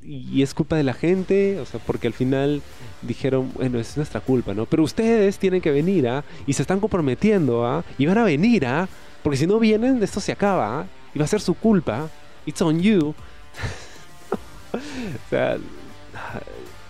[0.02, 2.64] y es culpa de la gente, o sea, porque al final
[3.04, 4.66] dijeron, bueno, es nuestra culpa, ¿no?
[4.66, 6.24] Pero ustedes tienen que venir, ¿ah?
[6.48, 7.84] Y se están comprometiendo, ¿ah?
[8.00, 8.90] Y van a venir, ¿ah?
[9.22, 10.86] Porque si no vienen, esto se acaba, ¿ah?
[11.14, 12.10] Y va a ser su culpa.
[12.48, 13.14] It's on you.
[14.74, 15.58] o sea,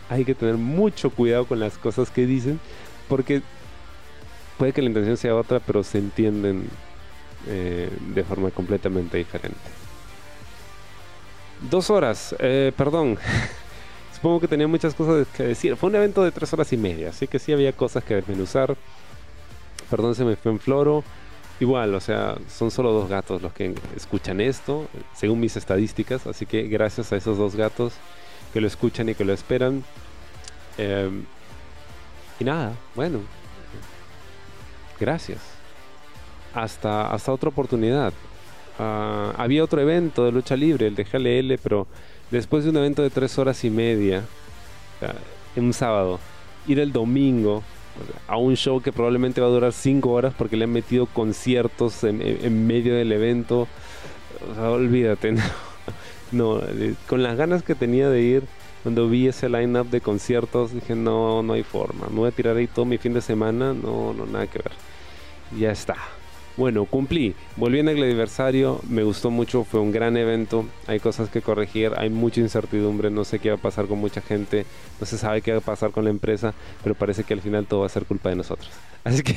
[0.10, 2.60] hay que tener mucho cuidado con las cosas que dicen,
[3.08, 3.42] porque
[4.58, 6.70] puede que la intención sea otra, pero se entienden
[7.48, 9.58] eh, de forma completamente diferente.
[11.70, 13.18] Dos horas, eh, perdón.
[14.14, 15.76] Supongo que tenía muchas cosas que decir.
[15.76, 18.76] Fue un evento de tres horas y media, así que sí había cosas que desmenuzar.
[19.90, 21.04] Perdón, se me fue en floro.
[21.60, 26.26] Igual, o sea, son solo dos gatos los que escuchan esto, según mis estadísticas.
[26.28, 27.94] Así que gracias a esos dos gatos
[28.58, 29.84] que lo escuchan y que lo esperan.
[30.80, 31.26] Em,
[32.40, 33.20] y nada, bueno.
[35.00, 35.38] Gracias.
[36.56, 38.14] Hasta, hasta otra oportunidad.
[38.80, 41.86] Ah, había otro evento de lucha libre, el de GLL, pero
[42.32, 44.24] después de un evento de tres horas y media,
[45.56, 46.20] en un sábado,
[46.66, 47.62] ir el domingo
[48.28, 52.04] a un show que probablemente va a durar cinco horas porque le han metido conciertos
[52.04, 53.68] en, medio del evento.
[54.60, 55.36] olvídate.
[56.34, 58.44] Eh, con las ganas que tenía de ir,
[58.84, 62.08] cuando vi ese line-up de conciertos, dije, no, no hay forma.
[62.10, 63.74] Me voy a tirar ahí todo mi fin de semana.
[63.74, 64.72] No, no, nada que ver.
[65.58, 65.96] Ya está.
[66.58, 67.36] Bueno, cumplí.
[67.56, 70.66] Volví en el aniversario, me gustó mucho, fue un gran evento.
[70.88, 74.22] Hay cosas que corregir, hay mucha incertidumbre, no sé qué va a pasar con mucha
[74.22, 74.66] gente,
[75.00, 77.68] no se sabe qué va a pasar con la empresa, pero parece que al final
[77.68, 78.72] todo va a ser culpa de nosotros.
[79.04, 79.36] Así que...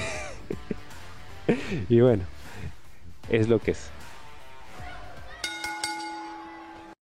[1.90, 2.24] y bueno,
[3.28, 3.90] es lo que es.